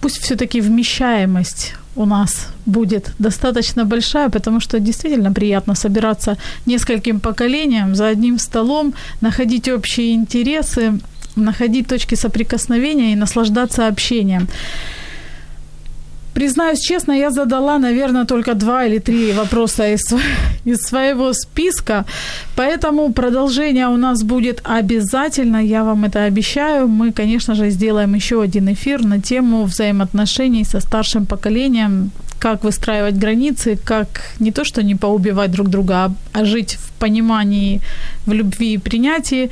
[0.00, 6.36] пусть все-таки вмещаемость у нас будет достаточно большая, потому что действительно приятно собираться
[6.66, 10.98] нескольким поколениям за одним столом, находить общие интересы,
[11.36, 14.48] находить точки соприкосновения и наслаждаться общением.
[16.34, 20.14] Признаюсь честно, я задала, наверное, только два или три вопроса из,
[20.64, 22.04] из своего списка,
[22.56, 26.88] поэтому продолжение у нас будет обязательно, я вам это обещаю.
[26.88, 33.18] Мы, конечно же, сделаем еще один эфир на тему взаимоотношений со старшим поколением, как выстраивать
[33.18, 34.08] границы, как
[34.40, 37.80] не то, что не поубивать друг друга, а, а жить в понимании,
[38.26, 39.50] в любви и принятии.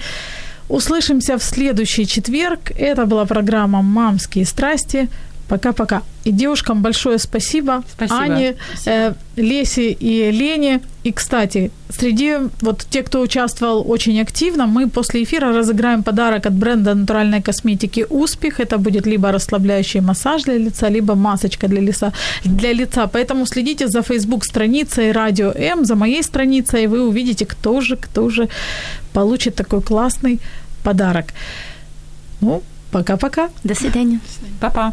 [0.69, 2.73] Услышимся в следующий четверг.
[2.79, 5.09] Это была программа «Мамские страсти».
[5.49, 6.03] Пока-пока.
[6.29, 7.83] И девушкам большое спасибо.
[7.93, 8.21] Спасибо.
[8.21, 8.55] Ане,
[8.87, 10.81] э, Лесе и Лене.
[11.05, 16.53] И, кстати, среди вот тех, кто участвовал очень активно, мы после эфира разыграем подарок от
[16.53, 18.61] бренда натуральной косметики «Успех».
[18.61, 22.13] Это будет либо расслабляющий массаж для лица, либо масочка для лица.
[22.45, 23.07] Для лица.
[23.07, 28.29] Поэтому следите за Facebook-страницей «Радио М», за моей страницей, и вы увидите, кто же, кто
[28.29, 28.49] же
[29.13, 30.41] получит такой классный
[30.83, 31.25] подарок.
[32.43, 33.49] Ну, пока-пока.
[33.65, 34.21] До свидания.
[34.61, 34.93] Папа.